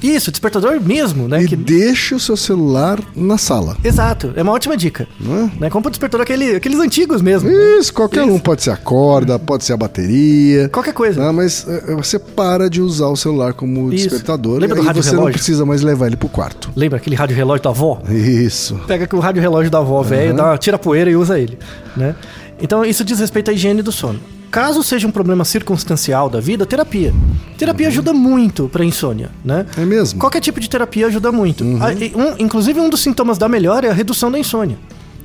[0.02, 1.42] Isso, despertador mesmo, né?
[1.42, 3.76] e Que- deixe o seu celular na sala.
[3.84, 5.06] Exato, é uma ótima dica.
[5.20, 5.50] Não é?
[5.60, 5.70] Né?
[5.70, 7.48] Compra um despertador aquele, aqueles antigos mesmo.
[7.50, 8.38] Isso, qualquer um.
[8.38, 10.68] Pode ser a corda, pode ser a bateria.
[10.68, 11.22] Qualquer coisa.
[11.28, 14.08] Ah, mas é, você para de usar o celular como Isso.
[14.08, 15.34] despertador Lembra do e rádio você não relógio?
[15.34, 16.70] precisa mais levar ele pro quarto.
[16.74, 18.00] Lembra aquele rádio relógio da avó?
[18.10, 18.80] Isso.
[18.86, 21.58] Pega aqui o rádio relógio da avó velho, dá, tira a poeira e usa ele,
[22.00, 22.16] né?
[22.60, 24.18] Então isso diz respeito à higiene do sono.
[24.50, 27.14] Caso seja um problema circunstancial da vida, terapia.
[27.56, 29.64] Terapia ajuda muito pra insônia, né?
[29.78, 30.18] É mesmo?
[30.18, 31.62] Qualquer tipo de terapia ajuda muito.
[31.80, 34.76] Ah, e um- inclusive um dos sintomas da melhora é a redução da insônia.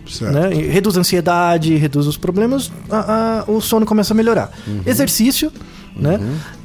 [0.07, 0.31] Certo.
[0.31, 0.49] Né?
[0.69, 4.51] Reduz a ansiedade, reduz os problemas, a- a- o sono começa a melhorar.
[4.85, 5.51] Exercício,
[5.95, 6.19] né?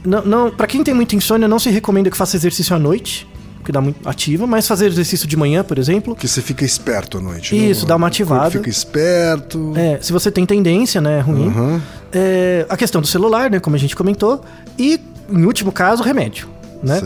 [0.05, 3.27] Não, não, para quem tem muita insônia, não se recomenda que faça exercício à noite,
[3.61, 6.17] porque dá muito ativa, mas fazer exercício de manhã, por exemplo.
[6.17, 7.55] Que você fica esperto à noite.
[7.55, 7.89] Isso, né?
[7.89, 8.51] dá uma ativada.
[8.51, 9.73] Fica esperto.
[9.77, 11.81] É, se você tem tendência, né, é ruim.
[12.13, 14.43] É, a questão do celular, né, como a gente comentou.
[14.79, 15.01] E,
[15.31, 16.49] em último caso, remédio.
[16.83, 17.01] Né?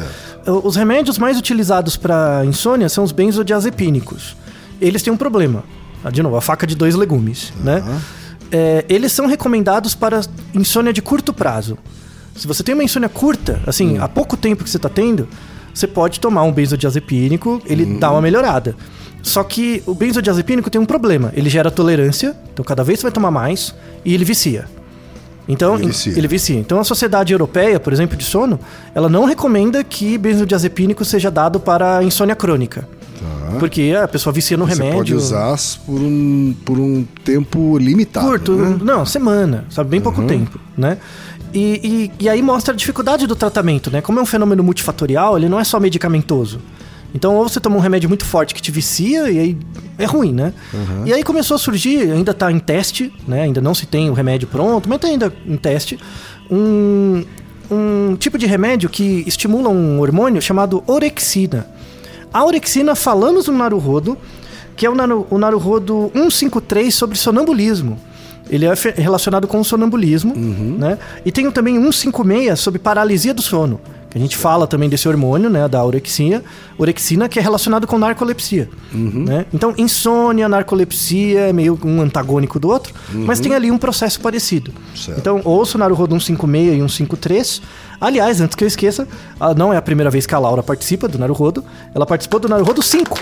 [0.46, 4.36] O- Os remédios mais utilizados para insônia são os benzodiazepínicos.
[4.80, 5.64] Eles têm um problema.
[6.04, 7.82] Ah, De novo, a faca de dois legumes, né?
[8.52, 10.20] É, eles são recomendados para
[10.54, 11.76] insônia de curto prazo.
[12.36, 15.26] Se você tem uma insônia curta, assim, há pouco tempo que você está tendo,
[15.74, 18.76] você pode tomar um benzodiazepínico, ele dá uma melhorada.
[19.22, 21.32] Só que o benzodiazepínico tem um problema.
[21.34, 24.66] Ele gera tolerância, então cada vez você vai tomar mais, e ele vicia.
[25.46, 26.12] Então, Ele vicia.
[26.16, 26.56] ele vicia.
[26.58, 28.58] Então a Sociedade Europeia, por exemplo, de sono,
[28.94, 32.88] ela não recomenda que benzodiazepínico seja dado para insônia crônica.
[33.58, 34.96] Porque a pessoa vicia no Você remédio.
[34.96, 35.56] pode usar
[35.86, 38.26] por um, por um tempo limitado.
[38.26, 38.78] Curto, né?
[38.82, 39.90] não, semana, sabe?
[39.90, 40.98] Bem pouco tempo, né?
[41.54, 44.00] E, e, e aí mostra a dificuldade do tratamento, né?
[44.00, 46.60] Como é um fenômeno multifatorial, ele não é só medicamentoso.
[47.14, 49.58] Então, ou você toma um remédio muito forte que te vicia, e aí
[49.96, 50.52] é ruim, né?
[51.06, 53.42] E aí começou a surgir, ainda está em teste, né?
[53.42, 55.96] Ainda não se tem o remédio pronto, mas está ainda em teste,
[56.50, 57.24] um,
[57.70, 61.68] um tipo de remédio que estimula um hormônio chamado orexina.
[62.32, 64.18] A orexina, falamos no Naruhodo,
[64.76, 67.96] que é o, naru, o Naruhodo 153 sobre sonambulismo.
[68.50, 70.98] Ele é relacionado com o sonambulismo, né?
[71.24, 73.80] E tem também 156 sobre paralisia do sono.
[74.10, 75.66] Que a gente fala também desse hormônio, né?
[75.66, 76.40] Da orexina,
[76.78, 78.68] orexina que é relacionado com narcolepsia.
[78.92, 79.44] Né?
[79.52, 84.72] Então, insônia, narcolepsia é meio um antagônico do outro, mas tem ali um processo parecido.
[84.94, 85.18] Certo.
[85.18, 87.62] Então, ouça o Naruhodo 156 e 153.
[88.00, 89.08] Aliás, antes que eu esqueça,
[89.56, 91.64] não é a primeira vez que a Laura participa do Naruhodo.
[91.92, 93.18] Ela participou do Naruhodo 5.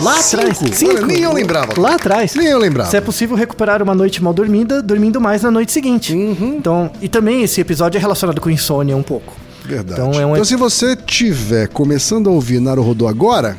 [0.00, 0.58] Lá atrás.
[0.72, 0.92] Cinco?
[0.92, 1.80] Olha, nem eu lembrava.
[1.80, 2.34] Lá atrás.
[2.34, 2.90] Nem eu lembrava.
[2.90, 6.12] Se é possível recuperar uma noite mal dormida, dormindo mais na noite seguinte.
[6.12, 6.56] Uhum.
[6.58, 9.32] Então, e também esse episódio é relacionado com insônia um pouco.
[9.64, 10.00] Verdade.
[10.00, 13.56] Então Então, é um se você tiver começando a ouvir Naruhodo agora,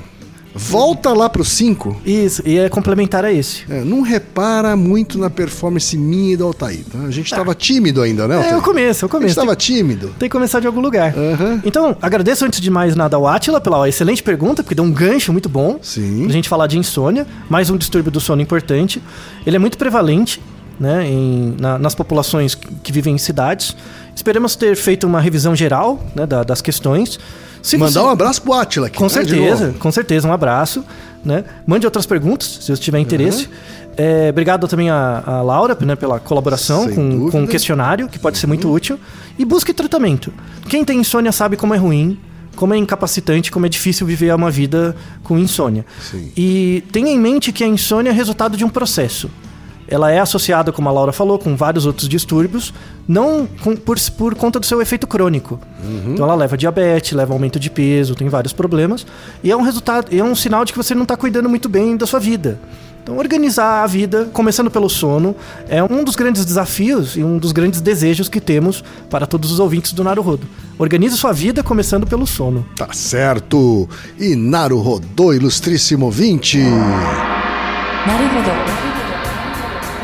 [0.55, 2.01] volta lá pro 5.
[2.05, 3.63] Isso, e é complementar a esse.
[3.69, 6.79] É, não repara muito na performance minha e do Altair.
[6.91, 6.99] Tá?
[6.99, 8.57] A gente tava tímido ainda, né, É Altair?
[8.57, 9.35] o começo, é o A gente começo.
[9.35, 10.07] tava tímido.
[10.17, 11.13] Tem que começar de algum lugar.
[11.17, 11.61] Aham.
[11.65, 15.31] Então, agradeço antes de mais nada ao Atila pela excelente pergunta, porque deu um gancho
[15.31, 16.23] muito bom Sim.
[16.23, 19.01] pra gente falar de insônia, mais um distúrbio do sono importante.
[19.45, 20.41] Ele é muito prevalente
[20.79, 23.75] né, em- na- nas populações que que vivem em cidades.
[24.15, 27.17] Esperamos ter feito uma revisão geral né, da- das questões.
[27.65, 28.97] Se Mandar você- um abraço pro Atila aqui.
[28.97, 30.85] Com de certeza, com certeza, um abraço.
[31.23, 31.43] Né?
[31.65, 33.49] Mande outras perguntas, se você tiver interesse.
[33.97, 38.37] É, obrigado também a, a Laura né, pela colaboração com, com o questionário, que pode
[38.37, 38.99] ser muito útil.
[39.39, 40.31] E busque tratamento.
[40.69, 42.19] Quem tem insônia sabe como é ruim,
[42.55, 45.83] como é incapacitante, como é difícil viver uma vida com insônia.
[46.11, 46.31] Sim.
[46.37, 49.27] E tenha em mente que a insônia é resultado de um processo.
[49.87, 52.73] Ela é associada, como a Laura falou, com vários outros distúrbios,
[53.07, 55.59] não com- por, por conta do seu efeito crônico.
[56.07, 59.05] Então ela leva diabetes, leva aumento de peso, tem vários problemas.
[59.43, 61.95] E é um resultado, é um sinal de que você não está cuidando muito bem
[61.95, 62.59] da sua vida.
[63.03, 65.35] Então, organizar a vida, começando pelo sono,
[65.69, 69.59] é um dos grandes desafios e um dos grandes desejos que temos para todos os
[69.59, 70.47] ouvintes do Naruhodo.
[70.79, 72.65] Organize sua vida começando pelo sono.
[72.75, 73.87] Tá certo.
[74.19, 76.57] E Naru Rodô, ilustríssimo 20.